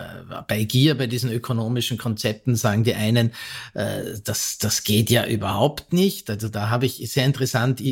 Bei 0.48 0.64
Gier, 0.64 0.96
bei 0.96 1.06
diesen 1.06 1.30
ökonomischen 1.30 1.98
Konzepten 1.98 2.56
sagen 2.56 2.84
die 2.84 2.94
einen, 2.94 3.32
äh, 3.74 4.18
das, 4.24 4.56
das 4.58 4.82
geht 4.84 5.10
ja 5.10 5.26
überhaupt 5.26 5.92
nicht. 5.92 6.30
Also 6.30 6.48
da 6.48 6.70
habe 6.70 6.86
ich 6.86 7.10
sehr 7.10 7.26
interessant, 7.26 7.82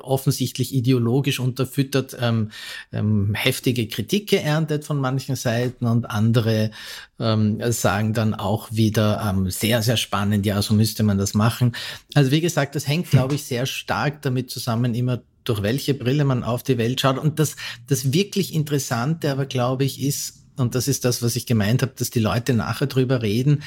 offensichtlich 0.00 0.72
ideologisch 0.72 1.40
unterfüttert, 1.40 2.16
ähm, 2.20 2.50
ähm, 2.92 3.34
heftige 3.34 3.88
Kritik 3.88 4.28
geerntet 4.28 4.84
von 4.84 4.98
manchen 4.98 5.34
Seiten 5.34 5.86
und 5.86 6.08
andere 6.08 6.70
ähm, 7.18 7.60
sagen 7.72 8.12
dann 8.12 8.34
auch 8.34 8.70
wieder 8.70 9.20
ähm, 9.28 9.50
sehr, 9.50 9.82
sehr 9.82 9.96
spannend, 9.96 10.46
ja, 10.46 10.60
so 10.62 10.74
müsste 10.74 11.02
man 11.02 11.18
das 11.18 11.34
machen. 11.34 11.74
Also 12.14 12.30
wie 12.30 12.40
gesagt, 12.40 12.74
das 12.74 12.86
hängt, 12.86 13.10
glaube 13.10 13.34
ich, 13.34 13.44
sehr 13.44 13.66
stark 13.66 14.22
damit 14.22 14.50
zusammen, 14.50 14.94
immer 14.94 15.22
durch 15.48 15.62
welche 15.62 15.94
Brille 15.94 16.24
man 16.24 16.42
auf 16.42 16.62
die 16.62 16.78
Welt 16.78 17.00
schaut. 17.00 17.18
Und 17.18 17.38
das, 17.38 17.56
das 17.86 18.12
wirklich 18.12 18.54
Interessante 18.54 19.30
aber, 19.30 19.46
glaube 19.46 19.84
ich, 19.84 20.02
ist, 20.02 20.42
und 20.56 20.74
das 20.74 20.88
ist 20.88 21.04
das, 21.04 21.22
was 21.22 21.36
ich 21.36 21.46
gemeint 21.46 21.82
habe, 21.82 21.92
dass 21.96 22.10
die 22.10 22.20
Leute 22.20 22.54
nachher 22.54 22.86
drüber 22.86 23.22
reden, 23.22 23.62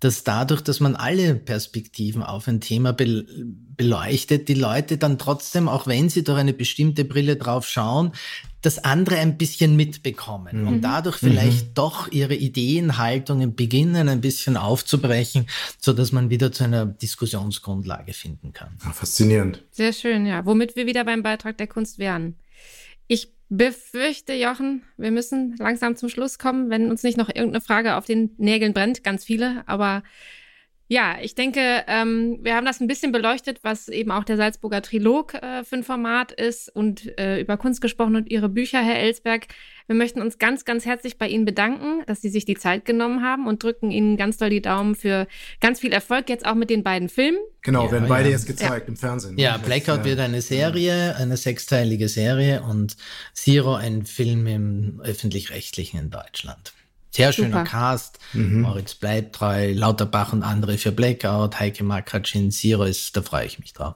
dass 0.00 0.22
dadurch, 0.22 0.60
dass 0.60 0.80
man 0.80 0.94
alle 0.94 1.34
Perspektiven 1.34 2.22
auf 2.22 2.46
ein 2.46 2.60
Thema 2.60 2.92
beleuchtet, 2.92 4.48
die 4.48 4.54
Leute 4.54 4.96
dann 4.96 5.18
trotzdem, 5.18 5.68
auch 5.68 5.86
wenn 5.86 6.08
sie 6.08 6.22
durch 6.22 6.38
eine 6.38 6.52
bestimmte 6.52 7.04
Brille 7.04 7.36
drauf 7.36 7.68
schauen, 7.68 8.12
das 8.62 8.78
andere 8.84 9.16
ein 9.16 9.38
bisschen 9.38 9.76
mitbekommen 9.76 10.62
mhm. 10.62 10.68
und 10.68 10.80
dadurch 10.82 11.16
vielleicht 11.16 11.68
mhm. 11.68 11.74
doch 11.74 12.10
ihre 12.10 12.34
Ideenhaltungen 12.34 13.54
beginnen 13.54 14.08
ein 14.08 14.20
bisschen 14.20 14.56
aufzubrechen, 14.56 15.46
so 15.78 15.92
dass 15.92 16.12
man 16.12 16.30
wieder 16.30 16.52
zu 16.52 16.64
einer 16.64 16.86
Diskussionsgrundlage 16.86 18.12
finden 18.12 18.52
kann. 18.52 18.76
Ja, 18.84 18.92
faszinierend. 18.92 19.64
Sehr 19.70 19.92
schön, 19.92 20.26
ja. 20.26 20.44
Womit 20.44 20.76
wir 20.76 20.86
wieder 20.86 21.04
beim 21.04 21.22
Beitrag 21.22 21.56
der 21.58 21.68
Kunst 21.68 21.98
wären. 21.98 22.36
Ich 23.06 23.32
befürchte, 23.48 24.34
Jochen, 24.34 24.82
wir 24.96 25.10
müssen 25.10 25.56
langsam 25.58 25.96
zum 25.96 26.08
Schluss 26.08 26.38
kommen, 26.38 26.70
wenn 26.70 26.90
uns 26.90 27.02
nicht 27.02 27.16
noch 27.16 27.28
irgendeine 27.28 27.60
Frage 27.60 27.96
auf 27.96 28.04
den 28.04 28.34
Nägeln 28.36 28.74
brennt, 28.74 29.02
ganz 29.02 29.24
viele, 29.24 29.62
aber 29.66 30.02
ja, 30.90 31.18
ich 31.20 31.34
denke, 31.34 31.84
ähm, 31.86 32.38
wir 32.40 32.54
haben 32.54 32.64
das 32.64 32.80
ein 32.80 32.86
bisschen 32.86 33.12
beleuchtet, 33.12 33.58
was 33.62 33.88
eben 33.88 34.10
auch 34.10 34.24
der 34.24 34.38
Salzburger 34.38 34.80
Trilog 34.80 35.34
äh, 35.34 35.62
für 35.62 35.76
ein 35.76 35.84
Format 35.84 36.32
ist 36.32 36.74
und 36.74 37.18
äh, 37.18 37.40
über 37.40 37.58
Kunst 37.58 37.82
gesprochen 37.82 38.16
und 38.16 38.30
Ihre 38.30 38.48
Bücher, 38.48 38.82
Herr 38.82 38.98
Ellsberg. 38.98 39.48
Wir 39.86 39.94
möchten 39.94 40.22
uns 40.22 40.38
ganz, 40.38 40.64
ganz 40.64 40.86
herzlich 40.86 41.18
bei 41.18 41.28
Ihnen 41.28 41.44
bedanken, 41.44 42.04
dass 42.06 42.22
Sie 42.22 42.30
sich 42.30 42.46
die 42.46 42.56
Zeit 42.56 42.86
genommen 42.86 43.22
haben 43.22 43.46
und 43.46 43.62
drücken 43.62 43.90
Ihnen 43.90 44.16
ganz 44.16 44.38
doll 44.38 44.48
die 44.48 44.62
Daumen 44.62 44.94
für 44.94 45.26
ganz 45.60 45.80
viel 45.80 45.92
Erfolg 45.92 46.30
jetzt 46.30 46.46
auch 46.46 46.54
mit 46.54 46.70
den 46.70 46.82
beiden 46.82 47.10
Filmen. 47.10 47.38
Genau, 47.60 47.84
ja, 47.84 47.92
werden 47.92 48.08
beide 48.08 48.30
ja. 48.30 48.36
jetzt 48.36 48.46
gezeigt 48.46 48.86
ja. 48.86 48.88
im 48.88 48.96
Fernsehen. 48.96 49.36
Ja, 49.36 49.58
Blackout 49.58 50.04
wird 50.04 50.20
eine 50.20 50.40
Serie, 50.40 51.16
eine 51.16 51.36
sechsteilige 51.36 52.08
Serie 52.08 52.62
und 52.62 52.96
Zero 53.34 53.74
ein 53.74 54.06
Film 54.06 54.46
im 54.46 55.02
öffentlich-rechtlichen 55.04 56.00
in 56.00 56.10
Deutschland. 56.10 56.72
Sehr 57.10 57.32
schöner 57.32 57.58
Super. 57.58 57.64
Cast. 57.64 58.18
Mhm. 58.32 58.62
Moritz 58.62 58.94
bleibt 58.94 59.34
treu, 59.34 59.72
Lauterbach 59.72 60.32
und 60.32 60.42
andere 60.42 60.78
für 60.78 60.92
Blackout, 60.92 61.58
Heike 61.58 61.84
Makratschin, 61.84 62.50
Sirius, 62.50 63.12
da 63.12 63.22
freue 63.22 63.46
ich 63.46 63.58
mich 63.58 63.72
drauf. 63.72 63.94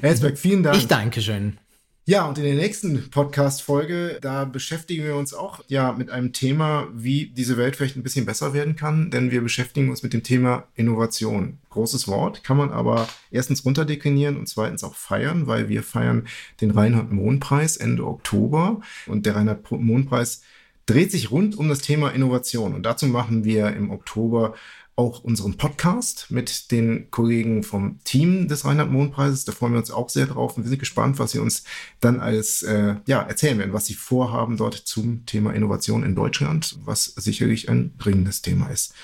Herzberg, 0.00 0.38
vielen 0.38 0.62
Dank. 0.62 0.76
Ich 0.76 0.86
danke 0.86 1.20
schön. 1.20 1.58
Ja, 2.06 2.26
und 2.26 2.36
in 2.36 2.44
der 2.44 2.54
nächsten 2.54 3.08
Podcast-Folge, 3.08 4.18
da 4.20 4.44
beschäftigen 4.44 5.04
wir 5.04 5.16
uns 5.16 5.32
auch 5.32 5.64
ja 5.68 5.92
mit 5.92 6.10
einem 6.10 6.34
Thema, 6.34 6.86
wie 6.92 7.28
diese 7.28 7.56
Welt 7.56 7.76
vielleicht 7.76 7.96
ein 7.96 8.02
bisschen 8.02 8.26
besser 8.26 8.52
werden 8.52 8.76
kann, 8.76 9.10
denn 9.10 9.30
wir 9.30 9.40
beschäftigen 9.40 9.88
uns 9.88 10.02
mit 10.02 10.12
dem 10.12 10.22
Thema 10.22 10.64
Innovation. 10.74 11.60
Großes 11.70 12.06
Wort, 12.06 12.44
kann 12.44 12.58
man 12.58 12.72
aber 12.72 13.08
erstens 13.30 13.64
runterdeklinieren 13.64 14.36
und 14.36 14.50
zweitens 14.50 14.84
auch 14.84 14.94
feiern, 14.94 15.46
weil 15.46 15.70
wir 15.70 15.82
feiern 15.82 16.26
den 16.60 16.72
Reinhard-Mohn-Preis 16.72 17.78
Ende 17.78 18.06
Oktober 18.06 18.82
und 19.06 19.24
der 19.24 19.36
Reinhard-Mohn-Preis 19.36 20.42
dreht 20.86 21.10
sich 21.10 21.30
rund 21.30 21.56
um 21.56 21.68
das 21.68 21.80
Thema 21.80 22.10
Innovation. 22.10 22.74
Und 22.74 22.84
dazu 22.84 23.06
machen 23.06 23.44
wir 23.44 23.74
im 23.74 23.90
Oktober 23.90 24.54
auch 24.96 25.24
unseren 25.24 25.56
Podcast 25.56 26.30
mit 26.30 26.70
den 26.70 27.10
Kollegen 27.10 27.64
vom 27.64 27.98
Team 28.04 28.46
des 28.46 28.64
Reinhard-Mohn-Preises. 28.64 29.44
Da 29.44 29.52
freuen 29.52 29.72
wir 29.72 29.80
uns 29.80 29.90
auch 29.90 30.08
sehr 30.08 30.26
drauf 30.26 30.56
und 30.56 30.64
wir 30.64 30.68
sind 30.68 30.78
gespannt, 30.78 31.18
was 31.18 31.32
sie 31.32 31.40
uns 31.40 31.64
dann 32.00 32.20
als 32.20 32.62
äh, 32.62 32.96
ja 33.06 33.22
erzählen 33.22 33.58
werden, 33.58 33.72
was 33.72 33.86
sie 33.86 33.94
vorhaben 33.94 34.56
dort 34.56 34.74
zum 34.74 35.26
Thema 35.26 35.52
Innovation 35.52 36.04
in 36.04 36.14
Deutschland, 36.14 36.78
was 36.84 37.06
sicherlich 37.06 37.68
ein 37.68 37.96
dringendes 37.98 38.42
Thema 38.42 38.68
ist. 38.68 38.94